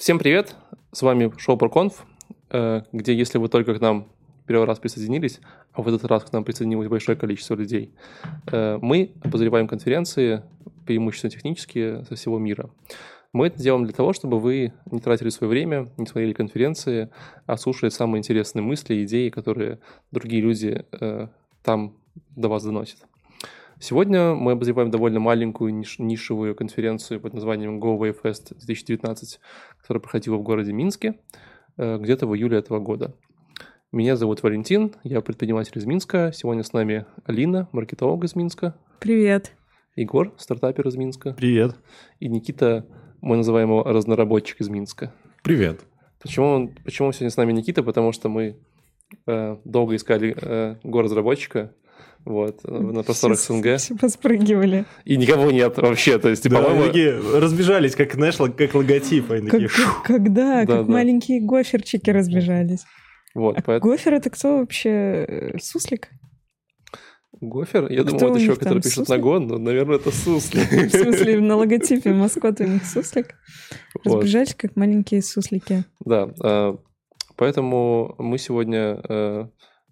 [0.00, 0.56] Всем привет!
[0.92, 1.92] С вами шоу ProConf,
[2.48, 4.08] э, где, если вы только к нам
[4.46, 5.40] первый раз присоединились,
[5.74, 7.92] а в этот раз к нам присоединилось большое количество людей,
[8.50, 10.42] э, мы обозреваем конференции,
[10.86, 12.70] преимущественно технические, со всего мира.
[13.34, 17.10] Мы это делаем для того, чтобы вы не тратили свое время, не смотрели конференции,
[17.44, 19.80] а слушали самые интересные мысли, идеи, которые
[20.12, 21.28] другие люди э,
[21.62, 21.94] там
[22.36, 23.00] до вас доносят.
[23.82, 29.40] Сегодня мы обозреваем довольно маленькую ниш- нишевую конференцию под названием Go Wave Fest 2019,
[29.80, 31.18] которая проходила в городе Минске
[31.78, 33.16] э, где-то в июле этого года.
[33.90, 36.30] Меня зовут Валентин, я предприниматель из Минска.
[36.34, 38.76] Сегодня с нами Алина, маркетолог из Минска.
[38.98, 39.52] Привет.
[39.96, 41.32] Егор, стартапер из Минска.
[41.32, 41.74] Привет.
[42.18, 42.86] И Никита,
[43.22, 45.14] мы называем его разноработчик из Минска.
[45.42, 45.80] Привет.
[46.20, 47.82] Почему, почему сегодня с нами Никита?
[47.82, 48.58] Потому что мы
[49.26, 51.74] э, долго искали э, го-разработчика,
[52.24, 53.76] вот, э, на просторах СНГ.
[53.78, 54.84] Все поспрыгивали.
[55.04, 56.86] И никого нет вообще, то есть, Да, по-моему...
[56.86, 59.30] такие разбежались, как, знаешь, как логотип.
[59.30, 60.64] Они Как, такие, как- когда?
[60.64, 60.92] Да, как да.
[60.92, 62.84] маленькие гоферчики разбежались.
[63.34, 63.92] Вот, А поэтому...
[63.92, 65.54] гофер это кто вообще?
[65.60, 66.08] Суслик?
[67.40, 67.90] Гофер?
[67.90, 69.22] Я Кто думал, это там, который пишет на суслик?
[69.22, 70.60] гон, но, наверное, это сусли.
[70.88, 73.34] В смысле, на логотипе маскот у них суслик?
[74.04, 74.16] Вот.
[74.16, 75.84] Разбежались, как маленькие суслики.
[76.04, 76.76] Да, э,
[77.36, 79.46] поэтому мы сегодня э,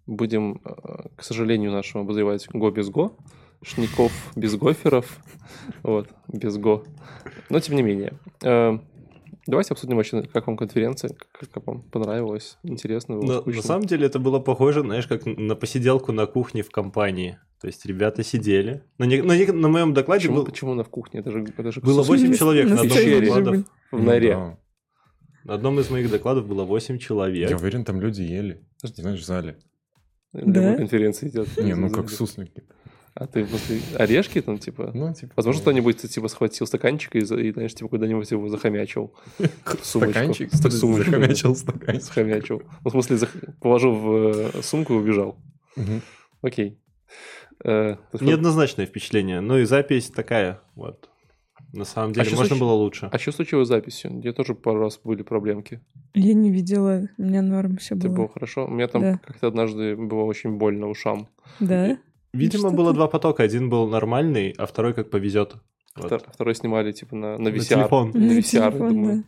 [0.09, 3.17] будем, э, к сожалению, нашему обозревать Го без Го,
[3.63, 5.19] Шников без гоферов,
[5.83, 6.85] вот, без Го.
[7.51, 8.15] Но тем не менее.
[8.43, 8.79] Э,
[9.47, 13.63] Давайте обсудим вообще, как вам конференция, как, как вам понравилось, интересно было, На, скучно.
[13.63, 17.39] на самом деле это было похоже, знаешь, как на посиделку на кухне в компании.
[17.63, 18.83] То есть ребята сидели.
[18.99, 21.21] На, не- на, не- на моем докладе Почему, был- почему на в кухне?
[21.21, 23.65] Это же, это же было 8 человек на На одном из докладов.
[23.91, 24.37] в норе.
[24.37, 24.59] Ну да.
[25.45, 27.49] На одном из моих докладов было 8 человек.
[27.49, 28.61] Я уверен, там люди ели.
[28.83, 29.57] Знаешь, в зале.
[30.33, 30.77] Да?
[30.77, 31.57] конференции идет.
[31.57, 32.63] Не, ну как суслики.
[33.15, 34.93] А ты после орешки там, типа...
[34.95, 35.33] Ну, типа...
[35.35, 39.13] Возможно, кто-нибудь типа схватил стаканчик и, и, знаешь, типа куда-нибудь его захомячил.
[39.83, 41.11] Стаканчик, Ст- сумочку.
[41.11, 42.05] захомячил стаканчик.
[42.05, 42.63] Захомячил.
[42.85, 43.19] Ну, в смысле,
[43.61, 44.15] положил в
[44.57, 45.37] э, сумку и убежал.
[46.43, 46.79] Окей.
[47.65, 49.41] Э, Неоднозначное впечатление.
[49.41, 51.11] Ну и запись такая, вот.
[51.73, 53.09] На самом деле, что можно случ- было лучше.
[53.13, 54.11] А что случилось с записью?
[54.13, 55.81] Где тоже пару раз были проблемки.
[56.15, 58.29] Я не видела, у меня норм все было было.
[58.29, 58.67] хорошо.
[58.67, 59.21] У меня там Да.
[59.25, 61.29] как-то однажды было очень больно ушам.
[61.61, 61.99] Да?
[62.33, 62.97] Видимо, было ты?
[62.97, 63.43] два потока.
[63.43, 65.57] Один был нормальный, а второй как повезет.
[65.97, 66.13] Вот.
[66.13, 67.65] Втор- Второй снимали типа на, на На VCR.
[67.69, 68.11] телефон.
[68.15, 69.25] На VCR, телефон, думаю.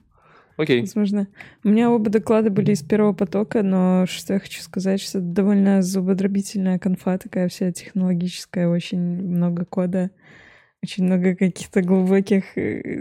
[0.57, 0.81] Окей.
[0.83, 1.27] Возможно.
[1.65, 5.27] У меня оба доклада были из первого потока, но что я хочу сказать, что это
[5.27, 10.11] довольно зубодробительная конфа, такая вся технологическая, очень много кода,
[10.83, 13.01] очень много каких-то глубоких э,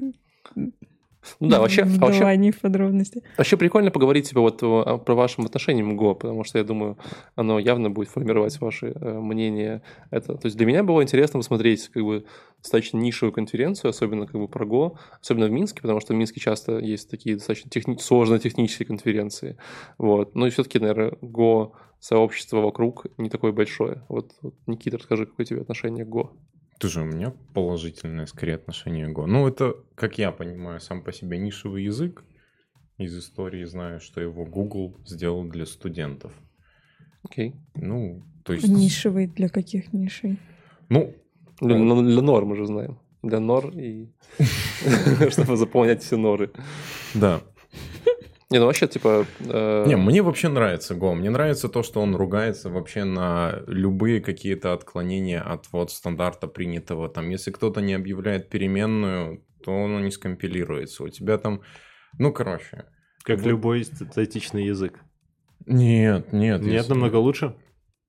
[1.40, 3.24] Ну да, вообще, а вообще, в подробности.
[3.38, 6.98] вообще прикольно поговорить типа, вот про вашим отношением к Go, потому что я думаю,
[7.36, 9.82] оно явно будет формировать ваши э, мнения.
[10.12, 12.26] Это, то есть для меня было интересно посмотреть как бы
[12.62, 16.40] достаточно нишевую конференцию, особенно как бы про Go, особенно в Минске, потому что в Минске
[16.40, 19.58] часто есть такие достаточно техни- сложные технические конференции.
[19.98, 20.36] Вот.
[20.36, 24.04] Ну и все-таки, наверное, Go сообщество вокруг не такое большое.
[24.10, 26.30] Вот, вот Никита, расскажи, какое у тебя отношение к Go?
[26.80, 29.26] Тоже у меня положительное, скорее, отношение к Go.
[29.26, 32.24] Ну, это, как я понимаю, сам по себе нишевый язык.
[32.98, 36.32] Из истории знаю, что его Google сделал для студентов.
[37.24, 37.56] Окей.
[37.76, 38.68] Ну, то есть...
[38.68, 40.40] Нишевый для каких нишей?
[40.88, 41.14] Ну,
[41.60, 43.00] Для, ну, для нор мы же знаем.
[43.24, 44.10] Для нор и...
[45.30, 46.52] Чтобы заполнять все норы.
[47.14, 47.42] да.
[48.52, 49.28] Не, ну вообще, типа...
[49.40, 51.14] э, Не, мне вообще нравится Go.
[51.14, 57.10] Мне нравится то, что он ругается вообще на любые какие-то отклонения от вот стандарта принятого.
[57.10, 61.04] Там, если кто-то не объявляет переменную, то оно не скомпилируется.
[61.04, 61.62] У тебя там,
[62.18, 62.86] ну, короче.
[63.24, 63.46] Как Вот.
[63.48, 65.00] любой статичный язык.
[65.68, 66.62] Нет, нет.
[66.62, 67.56] Нет, если- намного лучше.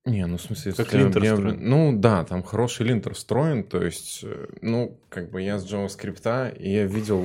[0.06, 1.68] Не, ну в смысле, Как если линтер объявлен- встроен.
[1.68, 6.56] Ну да, там хороший линтер встроен, то есть, э, ну, как бы я с JavaScript,
[6.58, 7.22] и я видел,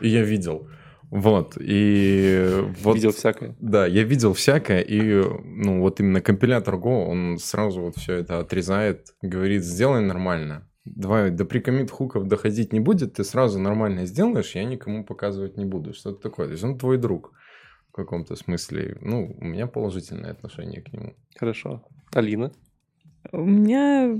[0.00, 0.68] и я видел,
[1.12, 2.94] вот, и вот...
[2.94, 3.54] Видел всякое.
[3.60, 8.38] Да, я видел всякое, и, ну, вот именно компилятор Go, он сразу вот все это
[8.38, 10.66] отрезает, говорит, сделай нормально.
[10.86, 15.66] Давай, до прикомит хуков доходить не будет, ты сразу нормально сделаешь, я никому показывать не
[15.66, 15.92] буду.
[15.92, 16.46] Что это такое?
[16.46, 17.34] То есть он твой друг
[17.90, 18.96] в каком-то смысле.
[19.02, 21.12] Ну, у меня положительное отношение к нему.
[21.36, 21.84] Хорошо.
[22.14, 22.52] Алина?
[23.32, 24.18] У меня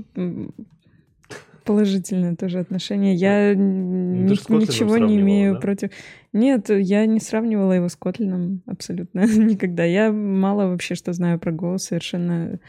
[1.63, 3.13] положительное тоже отношение.
[3.15, 5.59] Я Ну, ни- ничего не имею да?
[5.59, 5.89] против...
[6.33, 9.83] Нет, я не сравнивала его с Котлином абсолютно никогда.
[9.83, 12.59] Я мало вообще что знаю про Go, совершенно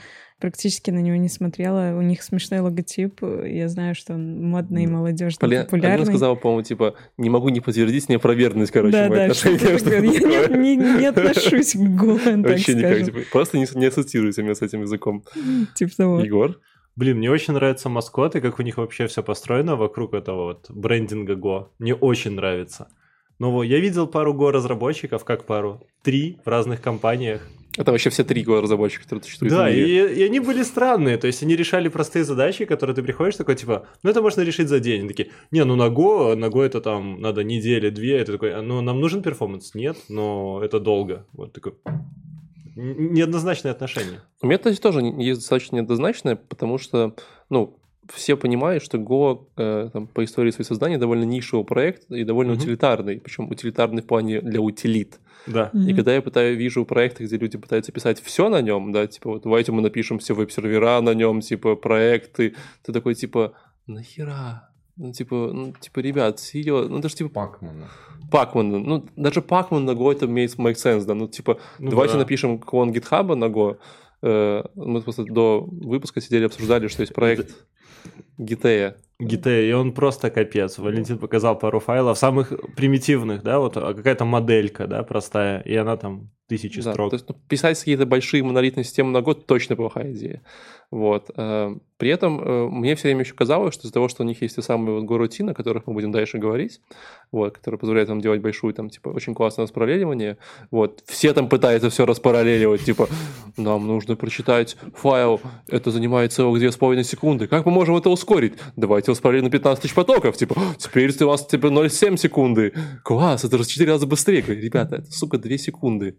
[0.41, 1.97] практически на него не смотрела.
[1.97, 3.21] У них смешной логотип.
[3.47, 6.07] Я знаю, что он модный, молодежный, Полина, Алина популярный.
[6.07, 9.79] сказала, по-моему, типа, не могу не подтвердить, не опровергнуть, короче, да, мои да, отношения.
[9.79, 9.91] что.
[9.95, 13.05] Я не, не- не отношусь к так Вообще никак.
[13.05, 15.25] типа, просто не, не ассоциируйте меня с этим языком.
[15.75, 16.21] Типа того.
[16.21, 16.61] Егор?
[16.97, 21.35] Блин, мне очень нравятся маскоты, как у них вообще все построено вокруг этого вот брендинга
[21.35, 21.69] Go.
[21.79, 22.89] Мне очень нравится.
[23.41, 27.43] Но я видел пару Go-разработчиков, как пару, три в разных компаниях.
[27.77, 29.53] Это вообще все три разработчика, которые существуют.
[29.53, 31.17] Да, и, и они были странные.
[31.17, 34.69] То есть они решали простые задачи, которые ты приходишь такой, типа, ну это можно решить
[34.69, 35.01] за день.
[35.01, 38.19] Они такие, не, ну на Go, на Go это там надо недели, две.
[38.19, 39.75] Это такой, «А, ну нам нужен перформанс?
[39.75, 41.27] Нет, но это долго.
[41.33, 41.75] Вот такой
[42.77, 44.21] неоднозначное отношение.
[44.43, 47.15] У меня, кстати, тоже есть достаточно неоднозначное, потому что,
[47.51, 47.79] ну,
[48.13, 52.53] все понимают, что Go э, там, по истории своего создания довольно нишевый проект и довольно
[52.53, 52.61] Мгм.
[52.63, 55.21] утилитарный, причем утилитарный в плане для утилит.
[55.47, 55.71] Да.
[55.73, 55.97] И Мгм.
[55.97, 59.43] когда я пытаю, вижу проекты, где люди пытаются писать все на нем, да, типа вот
[59.45, 63.55] давайте мы напишем все веб-сервера на нем, типа проекты, ты такой типа
[63.87, 64.69] нахера?
[64.97, 67.89] Ну, типа, ну, типа, ребят, серьезно, ну, даже, типа, Пакмана.
[68.31, 72.15] Пакман, ну, даже Пакман на Go это make, make sense, да, ну, типа, Ну давайте
[72.15, 72.21] да.
[72.21, 73.77] напишем клон гитхаба на Go.
[74.23, 77.67] Э, Мы просто до выпуска сидели, обсуждали, что есть проект
[78.39, 78.97] Гитея.
[79.21, 80.79] GT, и он просто капец.
[80.79, 85.97] Валентин показал пару файлов, самых примитивных, да, вот а какая-то моделька, да, простая, и она
[85.97, 87.11] там тысячи Да, строк.
[87.11, 90.43] то есть, ну, писать какие-то большие монолитные системы на год точно плохая идея.
[90.91, 91.31] Вот.
[91.35, 94.43] э, При этом э, мне все время еще казалось, что из-за того, что у них
[94.43, 96.81] есть те самые вот горутины, о которых мы будем дальше говорить,
[97.33, 100.37] вот, которые позволяют нам делать большую, там, типа, очень классное распараллеливание,
[100.71, 103.09] вот, все там пытаются все распараллеливать, типа,
[103.57, 108.55] нам нужно прочитать файл, это занимает целых 2,5 секунды, как мы можем это ускорить?
[108.77, 112.73] Давайте распараллелим на 15 тысяч потоков, типа, теперь у вас, типа, 0,7 секунды,
[113.05, 116.17] класс, это же в 4 раза быстрее, ребята, это, сука, 2 секунды,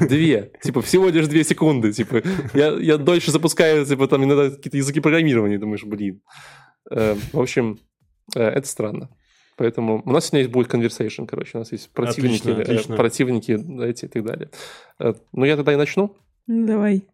[0.00, 0.52] Две.
[0.62, 1.92] Типа, всего лишь две секунды.
[1.92, 5.58] Типа, я, я дольше запускаю, типа, там иногда какие-то языки программирования.
[5.58, 6.20] Думаешь, блин.
[6.90, 7.78] Э, в общем,
[8.36, 9.08] э, это странно.
[9.56, 11.52] Поэтому у нас сегодня есть будет conversation, короче.
[11.54, 12.96] У нас есть противники, Отлично, э, отлично.
[12.96, 14.50] противники эти и так далее.
[14.98, 16.16] Э, ну, я тогда и начну.
[16.46, 17.04] Ну, Давай.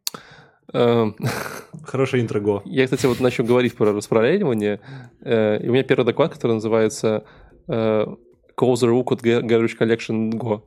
[0.77, 1.07] Э,
[1.85, 2.63] Хорошее интро Go.
[2.65, 4.81] я, кстати, вот начал говорить про распараллеливание.
[5.23, 7.25] э, и у меня первый доклад, который называется
[7.69, 8.07] э,
[8.61, 10.63] Closer Look at Gar- Garbage Collection Go.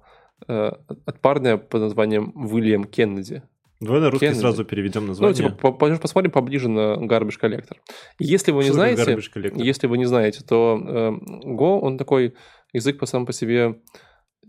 [0.47, 0.71] э,
[1.05, 3.43] от парня под названием Уильям Кеннеди.
[3.81, 4.41] Давай на русский Кеннеди.
[4.41, 5.35] сразу переведем Ну, название.
[5.35, 7.77] типа, по- по- посмотрим поближе на Garbage Collector.
[8.19, 9.17] Если вы не Что знаете,
[9.55, 11.11] если вы не знаете, то э,
[11.45, 12.33] Go, он такой
[12.73, 13.75] язык по сам по себе,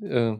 [0.02, 0.36] э,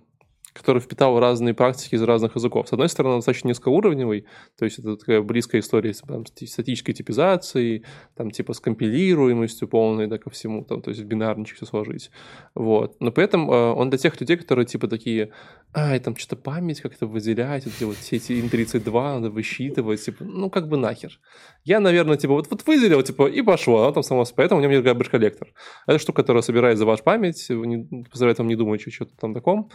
[0.52, 2.69] который впитал разные практики из разных языков.
[2.69, 4.26] С одной стороны, он достаточно низкоуровневый,
[4.58, 7.85] то есть это такая близкая история с там, статической типизацией,
[8.17, 12.11] там, типа, с компилируемостью полной, да, ко всему, там, то есть в бинарничек все сложить.
[12.55, 13.00] Вот.
[13.00, 15.32] Но при этом э, он для тех людей, которые, типа, такие,
[15.75, 20.50] ай, там, что-то память как-то выделять, вот вот все эти Ин-32 надо высчитывать, типа, ну,
[20.50, 21.19] как бы нахер.
[21.65, 24.73] Я, наверное, типа, вот, вот выделил, типа, и пошло, оно там само, поэтому у него
[24.73, 25.49] нет garbage коллектор.
[25.87, 29.35] Это штука, которая собирает за ваш память, не- позволяет вам не думать о чем-то там
[29.35, 29.71] таком.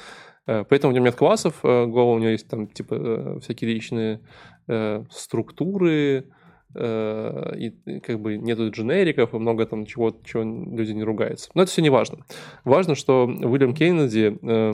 [0.48, 3.72] Э, Поэтому у него нет классов, э, Go, у него есть там, типа, э, всякие
[3.74, 4.22] личные
[4.68, 6.26] э, структуры,
[6.74, 11.50] э, и как бы нету дженериков, и много там чего, чего люди не ругаются.
[11.54, 12.26] Но это все не важно.
[12.64, 14.72] Важно, что Уильям Кеннеди э,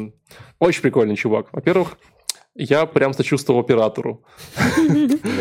[0.60, 1.48] очень прикольный чувак.
[1.52, 1.98] Во-первых,
[2.56, 4.24] я прям сочувствовал оператору.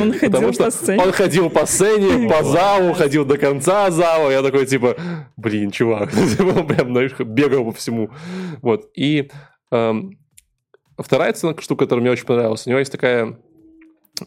[0.01, 1.03] Он ходил по сцене.
[1.03, 4.31] он ходил по сцене, по залу, ходил до конца зала.
[4.31, 4.97] Я такой, типа,
[5.37, 6.11] блин, чувак.
[6.39, 8.11] Он прям, знаешь, бегал по всему.
[8.63, 8.89] Вот.
[8.95, 9.31] И
[9.73, 10.19] эм,
[10.99, 13.39] вторая штука, которая мне очень понравилась, у него есть такая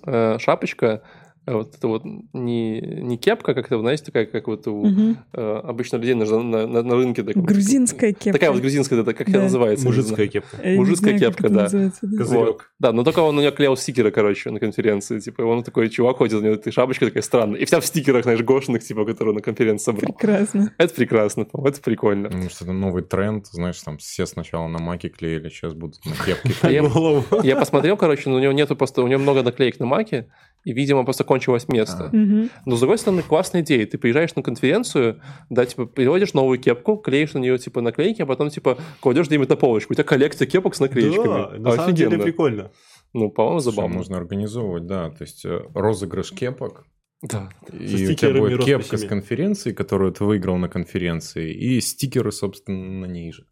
[0.05, 1.03] э, шапочка,
[1.45, 2.03] вот это вот
[2.33, 5.17] не, не кепка, как-то, знаете, такая, как вот у Мгм.
[5.33, 7.23] э, обычно людей на, на, на- на рынке.
[7.23, 7.35] так.
[7.35, 8.33] Грузинская кепка.
[8.33, 9.33] Такая вот грузинская, это как Да.
[9.39, 9.85] она называется?
[9.85, 10.57] Мужицкая кепка.
[10.63, 11.69] Я мужицкая знаю, кепка, это да.
[11.69, 12.17] да.
[12.17, 12.45] Козырек.
[12.47, 12.61] Вот.
[12.79, 15.19] Да, но только он у него клеил стикеры, короче, на конференции.
[15.19, 17.59] Типа, он такой чувак ходит, у него эта шапочка такая странная.
[17.59, 20.13] И вся в стикерах, знаешь, гошных, типа, которые на конференции собрал.
[20.13, 20.73] Прекрасно.
[20.77, 22.29] Это прекрасно, по-моему, это прикольно.
[22.29, 26.53] Может, это новый тренд, знаешь, там все сначала на маке клеили, сейчас будут на кепке
[26.61, 26.69] А.
[27.43, 30.27] Я посмотрел, короче, но у него нету просто, у него много наклеек на маке,
[30.63, 32.09] и, видимо, просто кончилось место.
[32.11, 32.15] А.
[32.15, 32.49] Мгм.
[32.65, 33.85] Но, с другой стороны, классная идея.
[33.85, 38.25] Ты приезжаешь на конференцию, да, типа, переводишь новую кепку, клеишь на нее, типа, наклейки, а
[38.25, 39.93] потом, типа, кладешь где-нибудь на полочку.
[39.93, 41.25] У тебя коллекция кепок с наклеечками.
[41.25, 42.71] Да, на самом деле прикольно.
[43.13, 43.97] Ну, по-моему, забавно.
[43.97, 46.85] можно организовывать, да, то есть э, розыгрыш кепок,
[47.21, 47.49] Да.
[47.71, 53.01] и у тебя будет кепка с конференции, которую ты выиграл на конференции, и стикеры, собственно,
[53.01, 53.45] на ней же.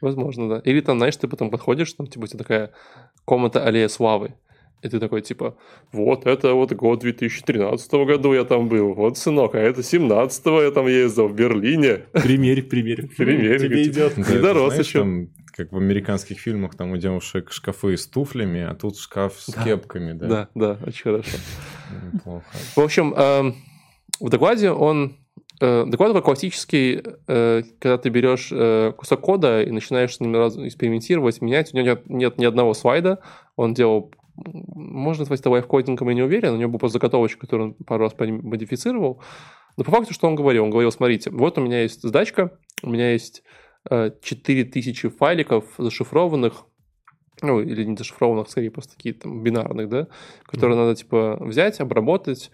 [0.00, 0.58] Возможно, да.
[0.64, 2.72] Или там, знаешь, ты потом подходишь, там, типа, у тебя такая
[3.24, 4.34] комната аллея славы.
[4.84, 5.56] И ты такой, типа,
[5.92, 10.70] вот это вот год 2013 году я там был, вот, сынок, а это 17 я
[10.70, 12.02] там ездил в Берлине.
[12.12, 13.08] Примерь, примерь.
[13.16, 14.12] Примерь, Тебе идет.
[14.16, 14.98] Да, Не дорос знаешь, еще.
[15.00, 19.50] там, как в американских фильмах, там у девушек шкафы с туфлями, а тут шкаф с
[19.52, 19.64] Да.
[19.64, 20.26] кепками, да.
[20.28, 21.36] Да, да, очень хорошо.
[22.12, 22.44] Неплохо.
[22.76, 23.54] В общем, эм,
[24.20, 25.16] в докладе он...
[25.60, 30.34] э, Доклад такой классический, э, когда ты берешь э, кусок кода и начинаешь с ним
[30.36, 31.72] экспериментировать, менять.
[31.72, 33.20] У него нет, нет ни одного слайда.
[33.56, 34.10] Он делал...
[34.36, 36.54] Можно назвать это лайфкодингом, я не уверен.
[36.54, 39.22] У него был просто заготовочка, которую он пару раз модифицировал.
[39.76, 40.64] Но по факту, что он говорил?
[40.64, 43.42] Он говорил, смотрите, вот у меня есть задачка, у меня есть
[43.90, 46.66] э, 4000 файликов зашифрованных,
[47.42, 50.08] ну, или не зашифрованных, скорее, просто такие там бинарных, да,
[50.44, 52.50] которые надо, типа, взять, обработать,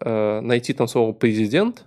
[0.00, 1.86] э, найти там слово «президент»,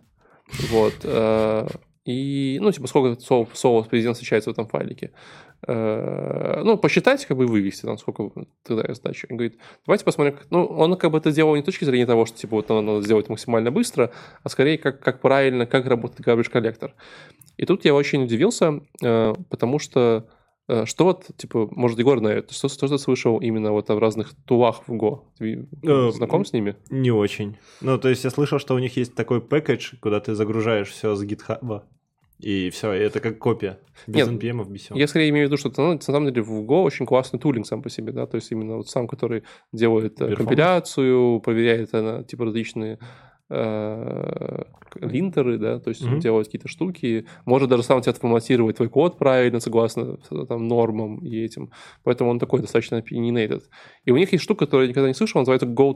[0.70, 1.68] вот, э,
[2.12, 5.12] и, ну, типа, сколько слов, слов президент встречается в этом файлике.
[5.68, 9.28] Э, ну, посчитать, как бы, вывести, там, сколько тогда задача.
[9.30, 10.48] Он говорит, давайте посмотрим, как...
[10.50, 13.02] ну, он как бы это делал не с точки зрения того, что, типа, вот надо
[13.02, 14.12] сделать максимально быстро,
[14.44, 16.96] а скорее, как, как правильно, как работает garbage коллектор.
[17.58, 20.28] И тут я очень удивился, э, потому что
[20.68, 24.34] э, что вот, типа, может, Егор знает, что, что ты слышал именно вот о разных
[24.46, 25.26] тулах в Go?
[25.38, 25.68] Ты
[26.12, 26.76] знаком с ними?
[26.90, 27.58] Не очень.
[27.82, 31.14] Ну, то есть я слышал, что у них есть такой пэкэдж, куда ты загружаешь все
[31.14, 31.84] с GitHub,
[32.42, 33.80] и все, это как копия.
[34.08, 34.98] Без Нет, NPM, без всего.
[34.98, 37.68] Я скорее имею в виду, что ну, на самом деле в Go очень классный тулинг
[37.68, 40.36] сам по себе, да, то есть именно вот сам, который делает э, Performance.
[40.36, 42.98] компиляцию, проверяет э, типа различные
[43.50, 44.64] э,
[45.02, 46.20] линтеры, да, то есть Мгм.
[46.20, 50.18] делает какие-то штуки, может даже сам тебя отформатировать твой код правильно, согласно
[50.48, 51.72] там нормам и этим,
[52.04, 53.64] поэтому он такой достаточно opinionated.
[54.06, 55.96] И у них есть штука, которую я никогда не слышал, называется Go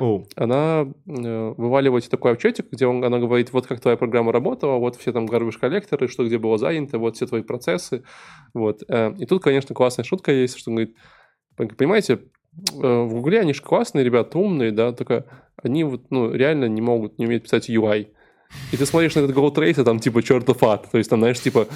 [0.00, 4.78] О, Она э, вываливает такой отчетик, где он, она говорит, вот как твоя программа работала,
[4.78, 8.02] вот все там garbage коллекторы, что где было занято, вот все твои процессы.
[8.54, 8.82] Вот.
[8.88, 10.96] Э, И тут, конечно, классная шутка есть, что он говорит,
[11.58, 15.26] «Пон- понимаете, э, в Гугле они же классные ребята, умные, да, только
[15.62, 18.08] они вот, ну, реально не могут, не умеют писать UI.
[18.72, 20.88] И ты смотришь на этот Trace, а там типа чертов ад.
[20.90, 21.68] То есть там, знаешь, типа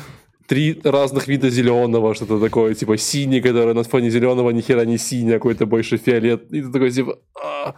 [0.46, 4.98] три разных вида зеленого, что-то такое, типа синий, который на фоне зеленого ни хера не
[4.98, 6.52] синий, а какой-то больше фиолет.
[6.52, 7.18] И ты такой, типа...
[7.42, 7.74] «А».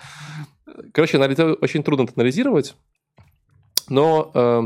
[0.93, 2.75] Короче, анали- это очень трудно это анализировать,
[3.89, 4.63] но э,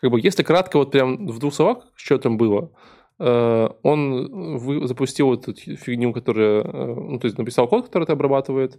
[0.00, 2.70] как бы если кратко вот прям в двух словах, что там было,
[3.18, 8.04] э, он вы- запустил вот эту фигню, которая, э, ну, то есть написал код, который
[8.04, 8.78] это обрабатывает,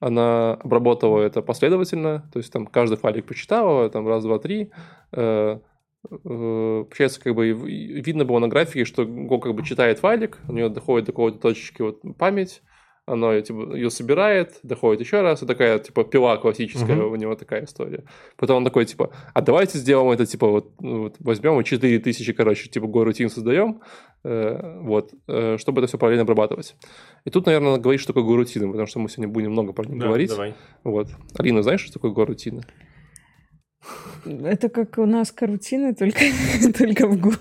[0.00, 4.70] она обработала это последовательно, то есть там каждый файлик почитала, там раз, два, три,
[5.12, 5.58] э, э,
[6.08, 10.68] Получается, как бы видно было на графике, что Go как бы читает файлик, у нее
[10.68, 12.62] доходит до какой-то точки вот память,
[13.06, 17.12] она типа, ее собирает, доходит еще раз, и такая, типа, пила классическая Мгм.
[17.12, 18.04] у него такая история.
[18.36, 22.32] Потом он такой, типа, а давайте сделаем это, типа, вот, ну, вот возьмем и 4000,
[22.32, 23.82] короче, типа, горутин создаем,
[24.24, 26.76] э, вот, э, чтобы это все параллельно обрабатывать.
[27.26, 29.84] И тут, наверное, надо говорить, что такое горутины, потому что мы сегодня будем много про
[29.86, 30.30] них да, говорить.
[30.30, 30.54] давай.
[30.82, 31.08] Вот.
[31.38, 32.62] Алина, знаешь, что такое горутины?
[34.24, 36.20] Это как у нас карутины, только,
[36.78, 37.32] только в Го.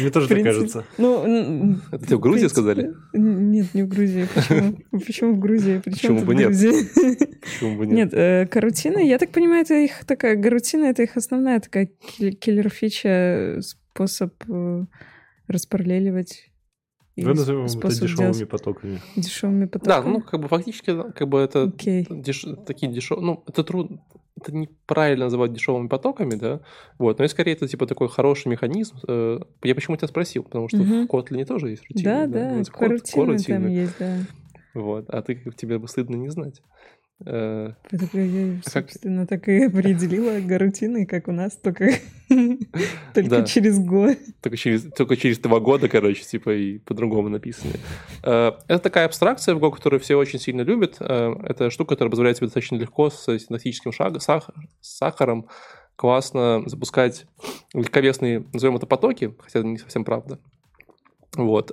[0.00, 0.84] Мне тоже так кажется.
[0.96, 2.94] Ну, Это тебе в Грузии принципе, сказали?
[3.12, 4.26] Нет, не в Грузии.
[4.34, 4.78] Почему?
[5.06, 5.82] Почему в Грузии?
[5.84, 6.50] Почему тут бы нет?
[6.50, 7.96] Почему бы нет?
[7.96, 11.86] Нет, э, карутины, я так понимаю, это их такая, гарутина это их основная такая
[12.40, 14.84] киллер-фича, способ э,
[15.48, 16.50] распараллеливать.
[17.16, 19.00] и Давай назовем это дешевыми делать потоками.
[19.16, 20.12] дешевыми Да, потоками.
[20.12, 22.04] ну, как бы фактически, как бы это Окей.
[22.08, 24.00] деш- такие дешевые, ну, это трудно,
[24.38, 26.60] это неправильно называть дешевыми потоками, да,
[26.98, 28.96] вот, но и скорее это типа такой хороший механизм.
[29.06, 31.06] Э, Я почему тебя спросил, потому что Мгм.
[31.06, 32.04] в Kotlin тоже есть рутины.
[32.04, 33.58] Да, да, кор- карутины корутины.
[33.60, 34.18] там есть, да.
[34.74, 36.62] Вот, а ты тебе бы стыдно не знать.
[37.26, 41.90] Э, я, А как- собственно, так и определила гарутины, как у нас, только,
[43.14, 43.42] только Да.
[43.44, 44.16] через год.
[44.40, 47.74] Только через, только через два года, короче, типа, и по-другому написаны.
[48.22, 50.96] Э, Это такая абстракция в Go, которую все очень сильно любят.
[51.00, 55.48] Э, Это штука, которая позволяет тебе достаточно легко с синтактическим шаг, сах- сахаром
[55.96, 57.26] классно запускать
[57.74, 60.38] легковесные, назовем это потоки, хотя это не совсем правда.
[61.36, 61.72] Вот.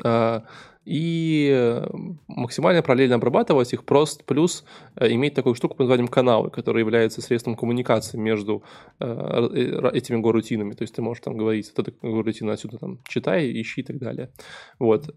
[0.85, 1.87] И э,
[2.27, 4.63] максимально параллельно обрабатывать их, просто плюс
[4.95, 8.63] э, иметь такую штуку под названием каналы, которая является средством коммуникации между
[8.99, 10.73] э, этими горутинами.
[10.73, 13.97] То есть ты можешь там говорить, вот эта горутина отсюда там читай, ищи и так
[13.97, 14.31] далее.
[14.77, 15.09] Вот.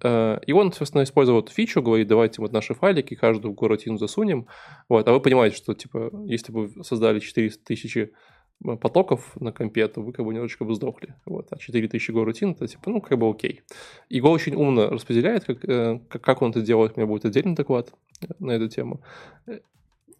[0.46, 4.46] И он, собственно, использовал эту фичу, говорит, давайте вот наши файлики каждую горутину засунем.
[4.88, 5.06] Вот.
[5.06, 8.12] А вы понимаете, что, типа, если бы вы создали 400 тысячи
[8.62, 11.14] потоков на компе, то вы как бы немножечко бы сдохли.
[11.24, 11.46] Вот.
[11.50, 13.62] А 4000 горутин, это типа, ну, как бы окей.
[14.08, 17.54] Его очень умно распределяет, как, э, как, как он это делает, у меня будет отдельный
[17.54, 19.00] доклад э, на эту тему.
[19.46, 19.60] Э,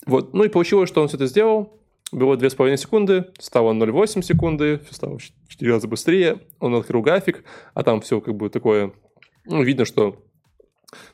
[0.07, 0.35] Вот.
[0.35, 1.78] Ну и получилось, что он все это сделал,
[2.12, 7.83] было 2,5 секунды, стало 0,8 секунды, стало в 4 раза быстрее, он открыл график, а
[7.83, 8.92] там все как бы такое,
[9.47, 10.25] ну, видно, что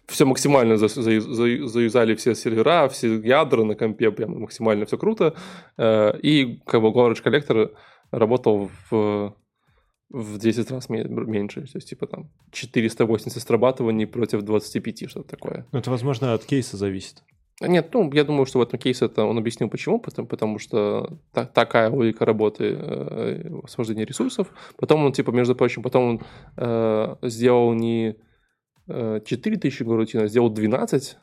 [0.07, 4.97] все максимально за- за- за- заюзали все сервера, все ядра на компе, прям максимально все
[4.99, 5.35] круто.
[5.79, 7.71] Э, И как бы Gorage коллектор
[8.11, 9.35] работал в,
[10.11, 11.63] в 10 раз ме- меньше.
[11.63, 15.67] То есть, типа там 480 срабатываний против 25, что-то такое.
[15.73, 17.23] Ну, это, возможно, от кейса зависит.
[17.61, 20.01] А Нет, ну, я думаю, что в этом кейсе это он объяснил, почему.
[20.01, 24.49] Потому, потому что та- такая логика работы э, освобождения ресурсов.
[24.77, 26.21] Потом он, типа, между прочим, потом он
[26.57, 28.17] э, сделал не
[28.89, 31.17] 4000 горутин, а сделал 12.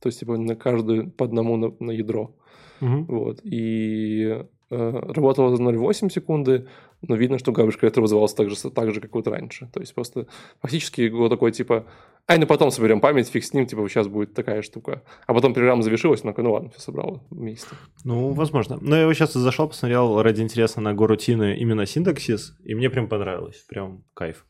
[0.00, 2.34] То есть, типа, на каждую по одному на, на ядро.
[2.80, 3.06] Мгм.
[3.06, 3.40] Вот.
[3.44, 6.66] И э, работало за 0,8 секунды,
[7.02, 9.68] но видно, что garbage collector вызывался так же, так же, как вот раньше.
[9.72, 10.26] То есть просто
[10.60, 11.86] фактически было такое типа,
[12.28, 15.02] ай, ну потом соберем память, фиг с ним, типа сейчас будет такая штука.
[15.26, 17.68] А потом программа завершилась, ну, ну ладно, все собрал вместе.
[18.04, 18.78] Ну, возможно.
[18.80, 23.08] Но я вот сейчас зашел, посмотрел ради интереса на горутины именно синтаксис, и мне прям
[23.08, 23.64] понравилось.
[23.68, 24.44] Прям кайф.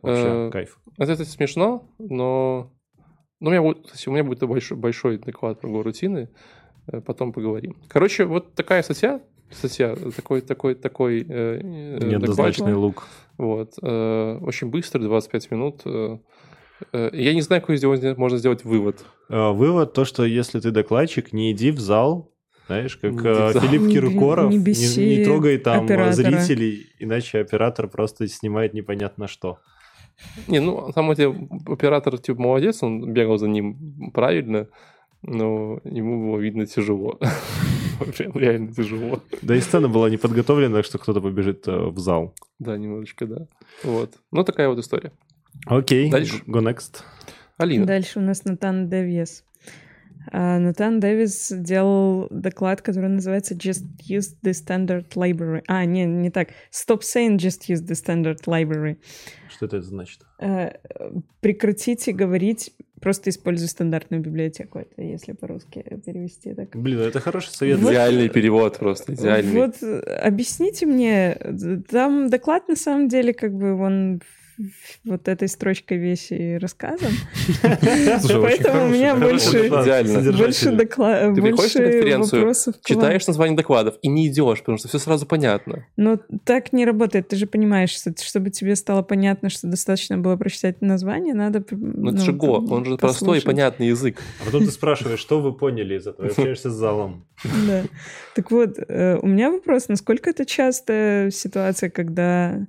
[0.00, 0.78] Вообще Э, кайф.
[0.98, 2.72] Это, это смешно, но...
[3.40, 6.30] Ну, у меня, будет, кстати, у меня будет большой, большой доклад про горутины,
[6.86, 7.76] э, потом поговорим.
[7.88, 9.20] Короче, вот такая статья,
[9.50, 12.82] статья, такой, такой, такой э, э, Неоднозначный доклад.
[12.84, 13.08] лук.
[13.38, 13.72] Вот.
[13.82, 15.82] э, Очень быстро, 25 минут.
[15.84, 16.18] э,
[16.92, 19.04] Я не знаю, какой из него можно сделать вывод.
[19.28, 22.32] Вывод то, что если ты докладчик, не иди в зал,
[22.66, 23.60] знаешь, как Не иди.
[23.60, 26.12] Филипп Не Киркоров, не не, беси не трогай там оператора.
[26.12, 29.58] зрителей, иначе оператор просто снимает непонятно что.
[30.48, 34.68] Не, ну, на самом деле, оператор, типа, молодец, он бегал за ним правильно,
[35.22, 37.18] но ему было видно тяжело.
[38.16, 39.20] Прям реально тяжело.
[39.42, 42.34] Да и сцена была не подготовлена, что кто-то побежит э, в зал.
[42.58, 43.46] Да, немножечко, да.
[43.84, 44.14] Вот.
[44.32, 45.12] Ну, такая вот история.
[45.66, 46.42] Окей, Дальше.
[46.46, 47.02] go next.
[47.58, 47.86] Алина.
[47.86, 49.44] Дальше у нас Натан Дэвис.
[50.30, 55.62] А, Натан Дэвис делал доклад, который называется Just use the standard library.
[55.66, 56.48] А, не, не так.
[56.70, 58.98] Stop saying just use the standard library.
[59.50, 60.20] Что это значит?
[60.38, 60.72] Э,
[61.40, 64.78] Прекратите говорить, просто используй стандартную библиотеку.
[64.78, 66.76] Это если по-русски перевести так.
[66.76, 67.78] Блин, это хороший совет.
[67.80, 67.90] Вот.
[67.90, 69.52] Идеальный перевод просто, идеальный.
[69.52, 71.36] Вот э, объясните мне,
[71.90, 74.22] там доклад на самом деле как бы он
[75.04, 76.58] вот этой строчкой весь и
[78.24, 79.68] очень Поэтому у меня больше,
[82.18, 82.74] вопросов.
[82.84, 85.86] Читаешь название докладов и не идешь, потому что все сразу понятно.
[85.96, 87.28] Но так не работает.
[87.28, 91.64] Ты же понимаешь, что чтобы тебе стало понятно, что достаточно было прочитать название, надо...
[91.70, 94.20] Ну, это же Go, он же простой и понятный язык.
[94.40, 97.26] А потом ты спрашиваешь, что вы поняли из этого, общаешься с залом.
[97.66, 97.82] Да.
[98.34, 102.66] Так вот, э, у меня вопрос, насколько это частая ситуация, когда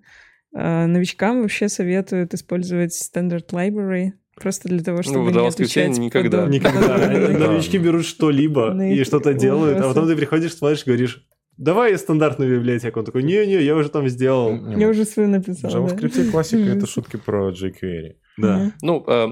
[0.54, 6.46] новичкам вообще советуют использовать Standard Library просто для того, чтобы Ну, в не отвечать никогда.
[6.46, 7.08] подоб- Никогда.
[7.48, 11.26] Новички берут что-либо и что-то делают, а потом ты приходишь, смотришь, говоришь,
[11.58, 13.00] давай стандартную библиотеку.
[13.00, 14.50] Он такой, не-не, я уже там сделал.
[14.56, 15.72] Я ну, уже свою В написал.
[15.72, 15.78] да.
[15.78, 18.16] JavaScript классика— это шутки про jQuery.
[18.38, 18.72] Да.
[18.82, 19.28] Ну, э,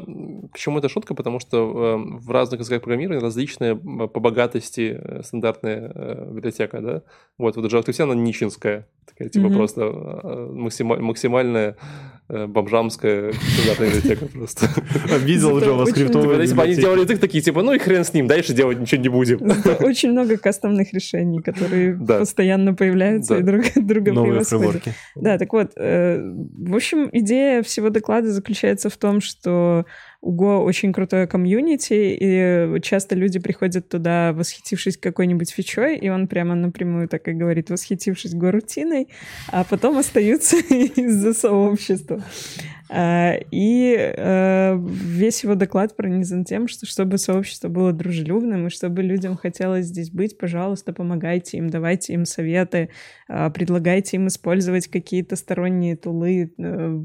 [0.51, 1.15] почему это шутка?
[1.15, 6.81] Потому что э, в разных языках программирования различная э, по богатости э, стандартная э, библиотека,
[6.81, 7.01] да?
[7.37, 11.75] Вот, вот JavaScript, она нищенская, такая, типа, просто э, максима- максимальная э,
[12.47, 14.67] бомжамская стандартная библиотека просто.
[15.09, 16.41] Зато очень- Типа, JavaScript.
[16.41, 19.01] Если бы они делали язык такие, типа, ну и хрен с ним, дальше делать ничего
[19.01, 19.39] не будем.
[19.81, 24.83] Очень много кастомных решений, которые постоянно появляются и друг друга превосходят.
[25.15, 29.85] Да, так вот, э, в общем, идея всего доклада заключается в том, что
[30.21, 36.27] у Go очень крутое комьюнити, и часто люди приходят туда, восхитившись какой-нибудь фичой, и он
[36.27, 39.07] прямо напрямую так и говорит, восхитившись Go-рутиной,
[39.47, 42.23] а потом остаются из-за сообщества.
[42.93, 49.01] А, И э, весь его доклад пронизан тем, что чтобы сообщество было дружелюбным, и чтобы
[49.01, 52.89] людям хотелось здесь быть, пожалуйста, помогайте им, давайте им советы,
[53.27, 57.01] а, предлагайте им использовать какие-то сторонние тулы, э,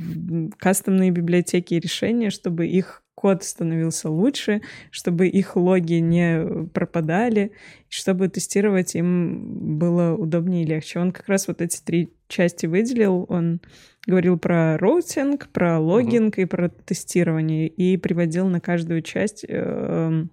[0.58, 7.50] кастомные библиотеки и решения, чтобы их код становился лучше, чтобы их логи не пропадали,
[7.88, 11.00] чтобы тестировать им было удобнее и легче.
[11.00, 13.24] Он как раз вот эти три части выделил.
[13.28, 13.60] Он
[14.06, 20.24] говорил про routing, про logging и про тестирование, и приводил на каждую часть э,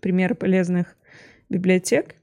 [0.00, 0.96] примеры полезных
[1.50, 2.16] библиотек.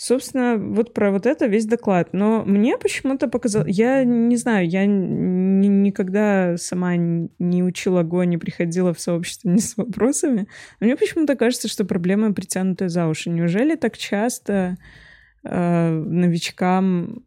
[0.00, 2.10] Собственно, вот про вот это весь доклад.
[2.12, 3.76] Но мне почему-то показалось...
[3.76, 9.58] Я не знаю, я ни- никогда сама не учила Го, не приходила в сообщество ни
[9.58, 10.46] с вопросами.
[10.78, 13.28] Но мне почему-то кажется, что проблема притянутая за уши.
[13.28, 14.76] Неужели так часто
[15.42, 17.24] э, новичкам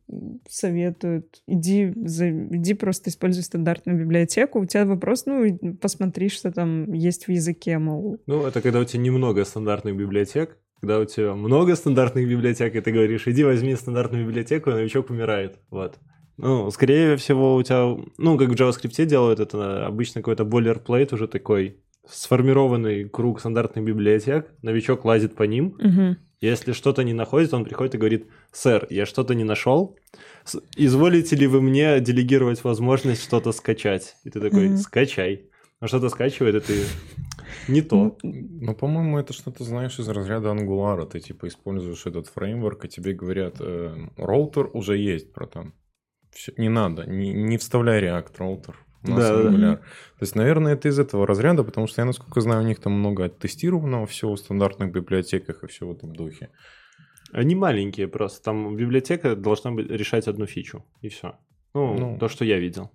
[0.49, 4.61] советуют, иди, за, иди просто используй стандартную библиотеку.
[4.61, 8.21] У тебя вопрос, ну, посмотри, что там есть в языке, мол.
[8.27, 12.81] Ну, это когда у тебя немного стандартных библиотек, когда у тебя много стандартных библиотек, и
[12.81, 15.59] ты говоришь, иди возьми стандартную библиотеку, и новичок умирает.
[15.69, 15.99] Вот.
[16.37, 21.27] Ну, скорее всего, у тебя, ну, как в JavaScript делают, это обычно какой-то boilerplate уже
[21.27, 21.77] такой,
[22.09, 26.17] сформированный круг стандартных библиотек, новичок лазит по ним, Мгм.
[26.41, 29.95] если что-то не находит, он приходит и говорит, сэр, я что-то не нашел,
[30.75, 34.15] изволите ли вы мне делегировать возможность что-то скачать?
[34.23, 34.77] И ты такой, Мгм.
[34.77, 35.43] скачай.
[35.79, 36.83] А что-то скачивает, и ты
[37.67, 38.17] не то.
[38.23, 41.05] Ну, по-моему, это что-то, знаешь, из разряда ангулара.
[41.05, 45.73] Ты, типа, используешь этот фреймворк, и тебе говорят, э, роутер уже есть про там.
[46.31, 48.77] Всё, не надо, не, не вставляй React роутер.
[49.03, 49.75] У нас Да, да.
[49.75, 52.93] То есть, наверное, это из этого разряда, потому что я, насколько знаю, у них там
[52.93, 56.49] много тестированного всего в стандартных библиотеках и все в этом духе.
[57.31, 58.43] Они маленькие просто.
[58.43, 60.83] Там библиотека должна быть, решать одну фичу.
[61.01, 61.35] И все.
[61.73, 62.17] Ну, Ну.
[62.19, 62.91] то, что я видел.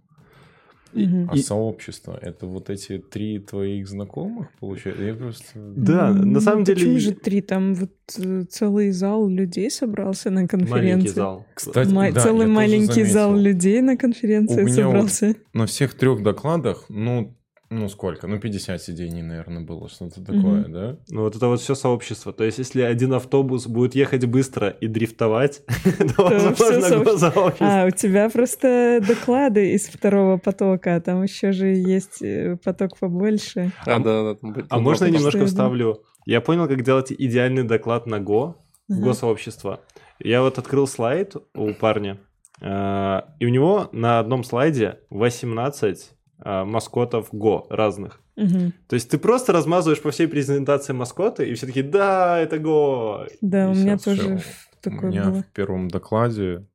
[0.93, 1.29] Мгм.
[1.31, 5.03] А сообщество это вот эти три твоих знакомых, получается?
[5.03, 5.45] Я просто.
[5.55, 6.77] Да, М, на самом деле...
[6.79, 7.41] Почему же три?
[7.43, 10.73] Там вот э, целый зал людей собрался на конференции.
[10.91, 11.47] Маленький зал.
[11.55, 15.35] Кстати, Ма- да, целый я тоже маленький зал людей на конференции У меня вот- собрался.
[15.53, 17.36] На всех трех докладах, ну,
[17.71, 18.27] ну сколько?
[18.27, 20.73] Ну, 50 сидений, наверное, было, что-то такое, Мгм.
[20.73, 20.97] да?
[21.09, 22.33] Ну, вот это вот все сообщество.
[22.33, 25.63] То есть, если один автобус будет ехать быстро и дрифтовать,
[26.17, 27.83] то, возможно, сообщество.
[27.83, 32.99] А, у тебя просто доклады из второго потока, а там еще же есть э, поток
[32.99, 33.73] побольше.
[33.85, 34.63] А, да, да.
[34.69, 36.03] А можно я немножко вставлю?
[36.25, 38.55] Я понял, как делать идеальный доклад на Go,
[38.89, 39.01] Ага.
[39.01, 39.81] Го-сообщества.
[40.19, 42.19] Я вот открыл слайд у парня,
[42.61, 48.21] э, и у него на одном слайде 18 э, маскотов Go разных.
[48.37, 48.73] Мгм.
[48.89, 53.27] То есть ты просто размазываешь по всей презентации маскоты, и все таки да, это Go.
[53.41, 55.43] Да, И у меня тоже У такое меня было.
[55.43, 56.67] в первом докладе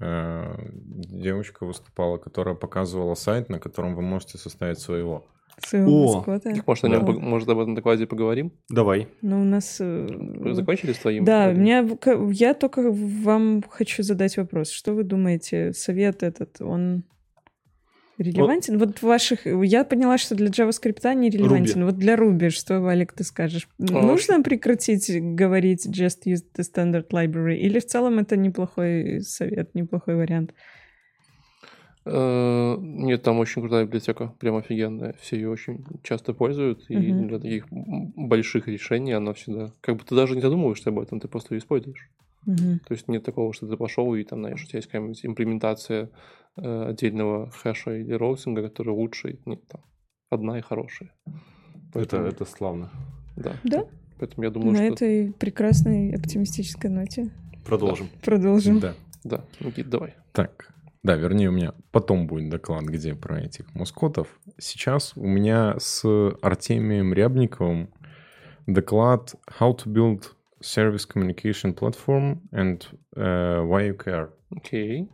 [0.00, 5.24] э, девочка выступала, которая показывала сайт, на котором вы можете составить своего.
[5.62, 6.54] Своего О, маскота.
[6.66, 7.12] Может, о нем, Да.
[7.12, 8.52] может, об этом докладе поговорим?
[8.70, 9.08] Давай.
[9.20, 9.76] Ну, у нас...
[9.78, 11.24] э, Вы закончили с твоим?
[11.26, 11.86] Да, меня,
[12.30, 14.70] я только вам хочу задать вопрос.
[14.70, 17.02] Что вы думаете, совет этот, он
[18.20, 18.78] релевантен?
[18.78, 19.46] Вот в ваших...
[19.46, 21.84] Я поняла, что для JavaScript не релевантен.
[21.84, 23.68] Вот для Ruby, что, Валик, ты скажешь?
[23.78, 27.56] Нужно прекратить говорить just use the standard library?
[27.56, 30.54] Или в целом это неплохой совет, неплохой вариант?
[32.04, 35.14] Э, Нет, там очень крутая библиотека, прям офигенная.
[35.20, 39.72] Все ее очень часто пользуют, и для таких больших решений она всегда...
[39.80, 42.08] Как бы ты даже не задумываешься об этом, ты просто ее используешь.
[42.46, 42.80] Мгм.
[42.80, 46.10] То есть нет такого, что ты пошел и там, знаешь, у тебя есть какая-нибудь имплементация
[46.56, 49.38] э, отдельного хэша или роутинга, который лучше.
[49.46, 49.82] Нет, там
[50.30, 51.12] одна и хорошая.
[51.26, 51.36] Это,
[51.92, 52.90] Поэтому, это славно.
[53.36, 53.56] да.
[53.64, 53.84] Да.
[54.18, 54.92] Поэтому я думаю, На что...
[54.94, 57.30] этой прекрасной оптимистической ноте
[57.64, 58.08] Продолжим.
[58.22, 58.80] продолжим.
[58.80, 58.94] Да.
[59.24, 60.14] Да, Никит, давай.
[60.32, 60.72] Так,
[61.02, 64.28] да, вернее, у меня потом будет доклад, где про этих маскотов.
[64.58, 66.04] Сейчас у меня с
[66.42, 67.90] Артемием Рябниковым
[68.66, 70.24] доклад How to build
[70.60, 74.28] service communication platform and э, why you care.
[74.54, 75.08] Окей.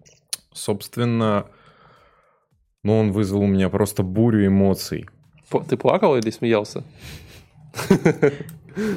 [0.52, 1.46] Собственно,
[2.82, 5.08] ну, он вызвал у меня просто бурю эмоций.
[5.68, 6.84] Ты плакал или смеялся?